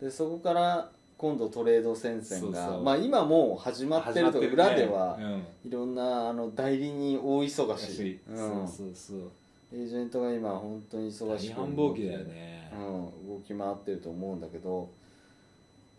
[0.00, 0.90] でそこから
[1.22, 2.82] 今度トレード戦線がそうそう。
[2.82, 5.46] まあ今もう始まってると裏ではうん。
[5.64, 9.30] いろんなあの代理人大忙しい、うんそうそうそう。
[9.72, 14.90] エージェントが今本当に忙し大く繁忙期だよね、うん、動き回ってると思うんだけど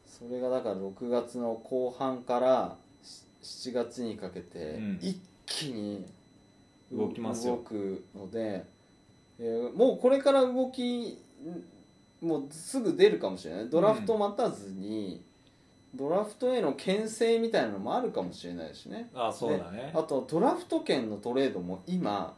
[0.06, 5.00] それがだから6月の後半からし7月にかけてうん。
[5.02, 6.06] 一気に
[6.92, 7.56] 動きますよ。
[7.56, 8.66] 動くので、
[9.40, 11.18] えーもうこれから動き
[12.24, 13.70] もうすぐ出るかもしれない。
[13.70, 15.22] ドラフト待たずに、
[15.94, 19.10] ドラフトへの牽制みたいなのもあるかもしれないしね。
[19.14, 19.92] あそうだね。
[19.94, 22.34] であとドラフト権のトレードも今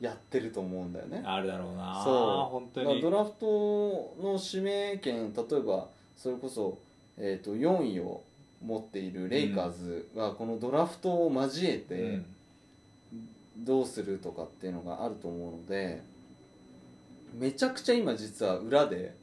[0.00, 1.22] やってると思うんだよね。
[1.24, 2.02] あるだろうな。
[2.04, 2.52] そう。
[2.52, 2.86] 本当に。
[2.86, 3.46] だからドラフト
[4.22, 6.78] の指名権例えばそれこそ、
[7.16, 8.22] えー、と4位を
[8.64, 12.26] 持っているレイカーズがこのドラフトを交えてうん。
[13.56, 16.02] どうするとかっていうのがあると思うので
[17.34, 19.14] めちゃくちゃ今実は裏で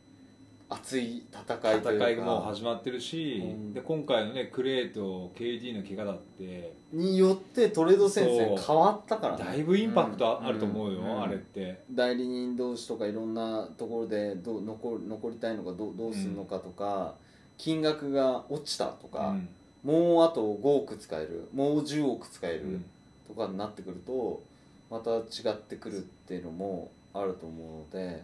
[0.69, 2.05] 熱い戦いというか。
[2.05, 3.73] 戦いがもう始まってるし、うん。
[3.73, 6.73] で今回のねクレイと KD の怪我だって。
[6.93, 9.43] によってトレード戦線変わったからね。
[9.43, 11.21] だいぶインパクトああると思うよ、ん。
[11.23, 11.83] あれって。
[11.91, 17.15] 代理人同士とかいろんなところでどう残る残りたいのかどうどうするのかとか、
[17.57, 19.49] 金額が落ちたとか、うん。
[19.83, 22.85] もうあと5億使えるもう10億使えるうん。
[23.27, 24.43] とかになってくると
[24.89, 28.23] また違ってくるっていうのもあると思うので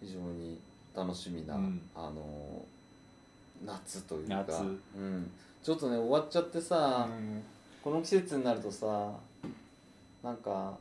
[0.00, 0.58] 非常に
[0.94, 1.80] 楽しみな、うん。
[1.94, 2.62] あの
[3.64, 4.44] 夏というか。
[4.48, 4.62] 夏。
[4.62, 4.64] う
[4.98, 5.30] ん、
[5.62, 7.42] ちょっとね終わっちゃってさ、うん。
[7.82, 9.12] この季節になるとさ
[10.22, 10.76] なんか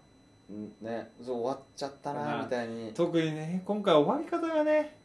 [0.52, 2.92] んねそう終わっちゃったなまあみたいに。
[2.94, 4.96] 特にね今回終わり方がね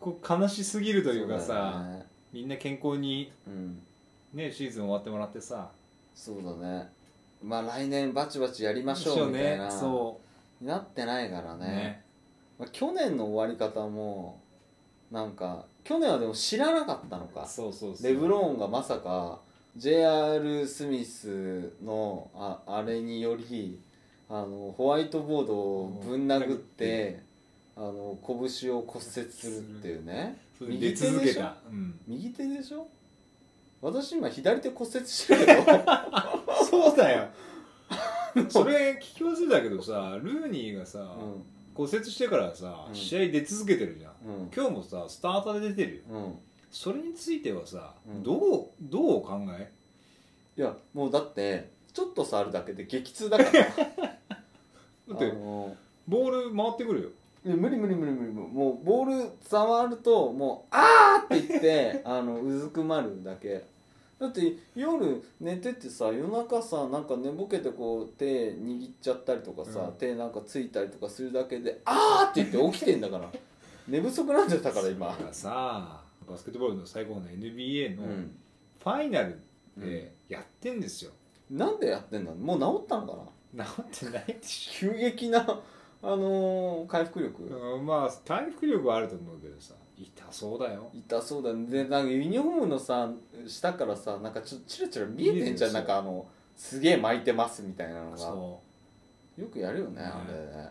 [0.00, 2.06] こう悲しすぎるというかさね。
[2.32, 3.80] みんな健康にうん。
[4.34, 5.68] ねシーズン終わってもらってさ。
[6.14, 6.88] そうだね。
[7.42, 10.18] まあ来年バチバチやりましょうみたいな、そ
[10.60, 11.56] なってないからね。
[11.56, 12.04] うね。
[12.58, 14.40] まあ、去年の終わり方も
[15.10, 17.46] なんか去年はでも知らなかったのか。
[17.46, 18.06] そうそうそう。
[18.06, 19.40] レブローンがまさか
[19.76, 20.66] J.R.
[20.66, 23.80] スミスのああれにより
[24.28, 27.22] あのホワイトボードをぶん殴って
[27.76, 30.36] あの拳を骨折するっていうね。
[30.58, 32.88] それで出続けた、うん、右手でしょ？
[33.80, 35.62] 私今左手骨折してるけど、
[36.68, 37.28] そうだよ
[38.48, 42.94] それ聞き忘れたけどさルーニーがさ、う骨折してからさ、うん。
[42.94, 44.28] 試合出続けてるじゃん。
[44.28, 44.50] んうん。
[44.54, 46.02] 今日もさスターターで出てるよ。
[46.10, 46.38] うん、
[46.72, 48.22] それについてはさ、うん。
[48.24, 49.70] どうどうお考え？
[50.56, 53.50] いやもうだってちょっと触るだけで激痛だから。
[53.68, 57.08] だってボール回ってくるよ。
[57.44, 58.32] 無理無理無理無理。
[58.32, 63.64] もうボール触るともう「あー!」って言ってあのうずくまるだけ
[64.18, 69.92] だって夜寝ててさ夜中さなんか寝ぼけてこう手握っちゃったりとかさ、うん。
[69.92, 73.30] 手なんかついたりとかするだけで「あー!」って言って起きてんだから。
[73.88, 75.06] 寝不足なんじゃったから今。
[75.06, 78.38] だからさバスケットボールの最高の NBA のうん。
[78.82, 79.38] ファイナル
[79.76, 81.10] でやってんですよ、
[81.50, 83.18] なんでやってんだもう治ったのか
[83.54, 83.64] な？
[83.64, 85.40] 治ってないでし急激な
[86.00, 90.90] あのー回復力、ょ、うんまあ回復力はあると思うけどさ痛そうだよ。
[90.94, 91.66] 痛そうだね。
[91.66, 93.10] でなんかユニフォームのさ
[93.46, 95.42] 下からさなんかちょっとチラチラ見えてんじゃん。
[95.42, 95.72] 見えてるんですよ。
[95.72, 96.26] なんかあの
[96.56, 98.16] すげえ巻いてますみたいなのが。
[98.16, 98.60] そ
[99.36, 100.34] よくやるよねあれ。
[100.34, 100.68] ね、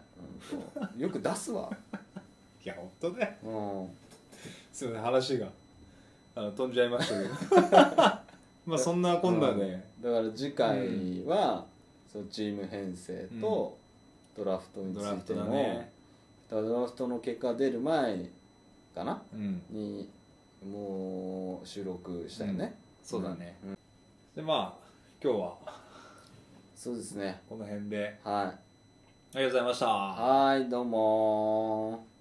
[0.52, 1.70] うんとよく出すわ。
[1.70, 1.76] う
[2.64, 3.48] いや本当だよう
[3.86, 3.90] ん。
[4.72, 5.48] すいません話が。
[6.36, 7.78] あの飛んじゃいましたけど。
[8.68, 11.66] まあそんなこんなで、だから次回は、
[12.12, 13.78] そうチーム編成と
[14.36, 15.92] ドラフトにつドラフトいての、だね。
[16.50, 18.30] だからドラフトの結果出る前
[18.98, 19.22] かな？
[19.34, 19.62] うん。
[19.70, 20.10] に
[20.66, 23.78] もう収録したよね、そうだね、うん。
[24.36, 24.88] でまあ
[25.24, 25.54] 今日は。
[26.76, 27.42] そうですね。
[27.50, 28.20] この辺で。
[28.24, 28.46] はい。
[29.36, 29.88] ありがとうございました。
[29.88, 32.17] はいどうもー